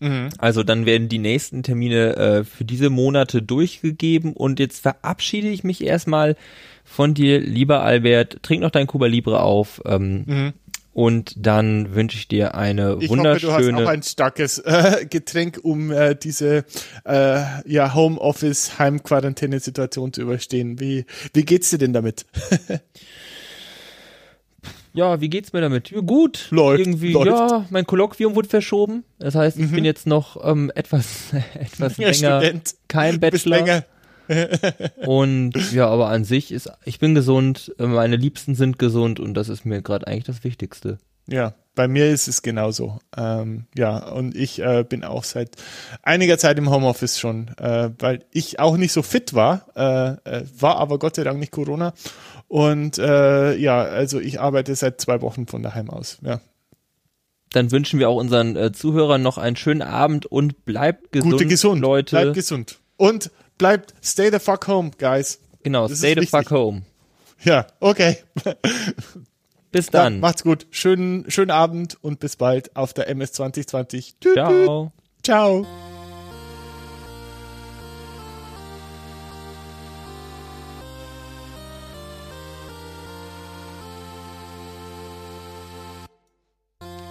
Mhm. 0.00 0.30
Also 0.38 0.62
dann 0.62 0.86
werden 0.86 1.08
die 1.08 1.18
nächsten 1.18 1.62
Termine 1.62 2.16
äh, 2.16 2.44
für 2.44 2.64
diese 2.64 2.90
Monate 2.90 3.42
durchgegeben 3.42 4.32
und 4.32 4.60
jetzt 4.60 4.80
verabschiede 4.80 5.48
ich 5.48 5.64
mich 5.64 5.84
erstmal 5.84 6.36
von 6.84 7.14
dir, 7.14 7.40
lieber 7.40 7.82
Albert. 7.82 8.42
Trink 8.42 8.62
noch 8.62 8.70
dein 8.70 8.86
Cuba 8.86 9.06
Libre 9.06 9.40
auf. 9.40 9.82
Ähm, 9.84 10.24
mhm. 10.26 10.52
Und 10.98 11.34
dann 11.36 11.94
wünsche 11.94 12.16
ich 12.16 12.26
dir 12.26 12.56
eine 12.56 12.96
ich 12.98 13.08
wunderschöne. 13.08 13.52
Hoffe, 13.52 13.70
du 13.70 13.76
hast 13.76 13.84
auch 13.84 13.88
ein 13.88 14.02
starkes 14.02 14.58
äh, 14.58 15.06
Getränk, 15.08 15.60
um 15.62 15.92
äh, 15.92 16.16
diese 16.16 16.64
äh, 17.04 17.40
ja, 17.66 17.94
Homeoffice, 17.94 18.80
Heimquarantäne-Situation 18.80 20.12
zu 20.12 20.22
überstehen. 20.22 20.80
Wie, 20.80 21.04
wie 21.34 21.44
geht's 21.44 21.70
dir 21.70 21.78
denn 21.78 21.92
damit? 21.92 22.26
ja, 24.92 25.20
wie 25.20 25.28
geht's 25.28 25.52
mir 25.52 25.60
damit? 25.60 25.92
Gut. 26.06 26.48
Läuft. 26.50 26.80
Irgendwie, 26.80 27.12
läuft. 27.12 27.26
ja, 27.28 27.66
mein 27.70 27.86
Kolloquium 27.86 28.34
wurde 28.34 28.48
verschoben. 28.48 29.04
Das 29.18 29.34
heißt, 29.34 29.58
ich 29.58 29.70
mhm. 29.70 29.74
bin 29.76 29.84
jetzt 29.84 30.06
noch 30.06 30.42
ähm, 30.44 30.70
etwas, 30.74 31.32
etwas 31.54 31.96
ja, 31.96 32.10
länger 32.10 32.40
Student. 32.40 32.74
kein 32.88 33.20
Bachelor. 33.20 33.84
und 35.06 35.72
ja, 35.72 35.88
aber 35.88 36.08
an 36.08 36.24
sich 36.24 36.52
ist, 36.52 36.70
ich 36.84 36.98
bin 36.98 37.14
gesund, 37.14 37.74
meine 37.78 38.16
Liebsten 38.16 38.54
sind 38.54 38.78
gesund 38.78 39.20
und 39.20 39.32
das 39.34 39.48
ist 39.48 39.64
mir 39.64 39.80
gerade 39.80 40.06
eigentlich 40.06 40.24
das 40.24 40.44
Wichtigste. 40.44 40.98
Ja, 41.26 41.54
bei 41.78 41.86
mir 41.86 42.10
ist 42.10 42.26
es 42.26 42.42
genauso. 42.42 42.98
Ähm, 43.16 43.66
ja, 43.76 43.98
und 44.08 44.34
ich 44.34 44.58
äh, 44.58 44.82
bin 44.82 45.04
auch 45.04 45.22
seit 45.22 45.54
einiger 46.02 46.36
Zeit 46.36 46.58
im 46.58 46.70
Homeoffice 46.70 47.20
schon, 47.20 47.56
äh, 47.56 47.90
weil 48.00 48.24
ich 48.32 48.58
auch 48.58 48.76
nicht 48.76 48.92
so 48.92 49.02
fit 49.02 49.32
war, 49.32 49.68
äh, 49.76 50.38
äh 50.38 50.44
war 50.58 50.78
aber 50.78 50.98
Gott 50.98 51.14
sei 51.14 51.22
Dank 51.22 51.38
nicht 51.38 51.52
Corona. 51.52 51.94
Und 52.48 52.98
äh, 52.98 53.54
ja, 53.54 53.80
also 53.80 54.18
ich 54.18 54.40
arbeite 54.40 54.74
seit 54.74 55.00
zwei 55.00 55.22
Wochen 55.22 55.46
von 55.46 55.62
daheim 55.62 55.88
aus. 55.88 56.18
Ja. 56.22 56.40
Dann 57.52 57.70
wünschen 57.70 58.00
wir 58.00 58.08
auch 58.08 58.16
unseren 58.16 58.56
äh, 58.56 58.72
Zuhörern 58.72 59.22
noch 59.22 59.38
einen 59.38 59.54
schönen 59.54 59.82
Abend 59.82 60.26
und 60.26 60.64
bleibt 60.64 61.12
gesund, 61.12 61.30
Gute 61.30 61.46
gesund, 61.46 61.80
Leute. 61.80 62.16
Bleibt 62.16 62.34
gesund. 62.34 62.80
Und 62.96 63.30
bleibt, 63.56 63.94
stay 64.02 64.32
the 64.32 64.40
fuck 64.40 64.66
home, 64.66 64.90
guys. 64.98 65.38
Genau, 65.62 65.86
das 65.86 65.98
stay 65.98 66.16
the 66.18 66.26
fuck 66.26 66.50
home. 66.50 66.82
Ja, 67.44 67.68
okay. 67.78 68.16
Bis 69.70 69.88
dann. 69.88 70.14
Ja, 70.14 70.20
macht's 70.20 70.42
gut. 70.42 70.66
Schönen, 70.70 71.30
schönen 71.30 71.50
Abend 71.50 71.98
und 72.02 72.20
bis 72.20 72.36
bald 72.36 72.74
auf 72.76 72.94
der 72.94 73.08
MS 73.08 73.32
2020. 73.32 74.16
Ciao. 74.20 74.92
Ciao. 75.22 75.66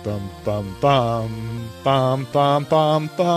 Bam, 0.04 0.30
bam, 0.46 0.65
bam, 0.80 1.30
bam, 1.84 2.26
bam, 2.32 2.65
bam, 2.65 3.10
bam, 3.17 3.36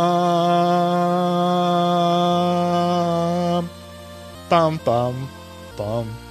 bam, 4.49 4.79
bam, 4.85 5.29
bam. 5.77 6.30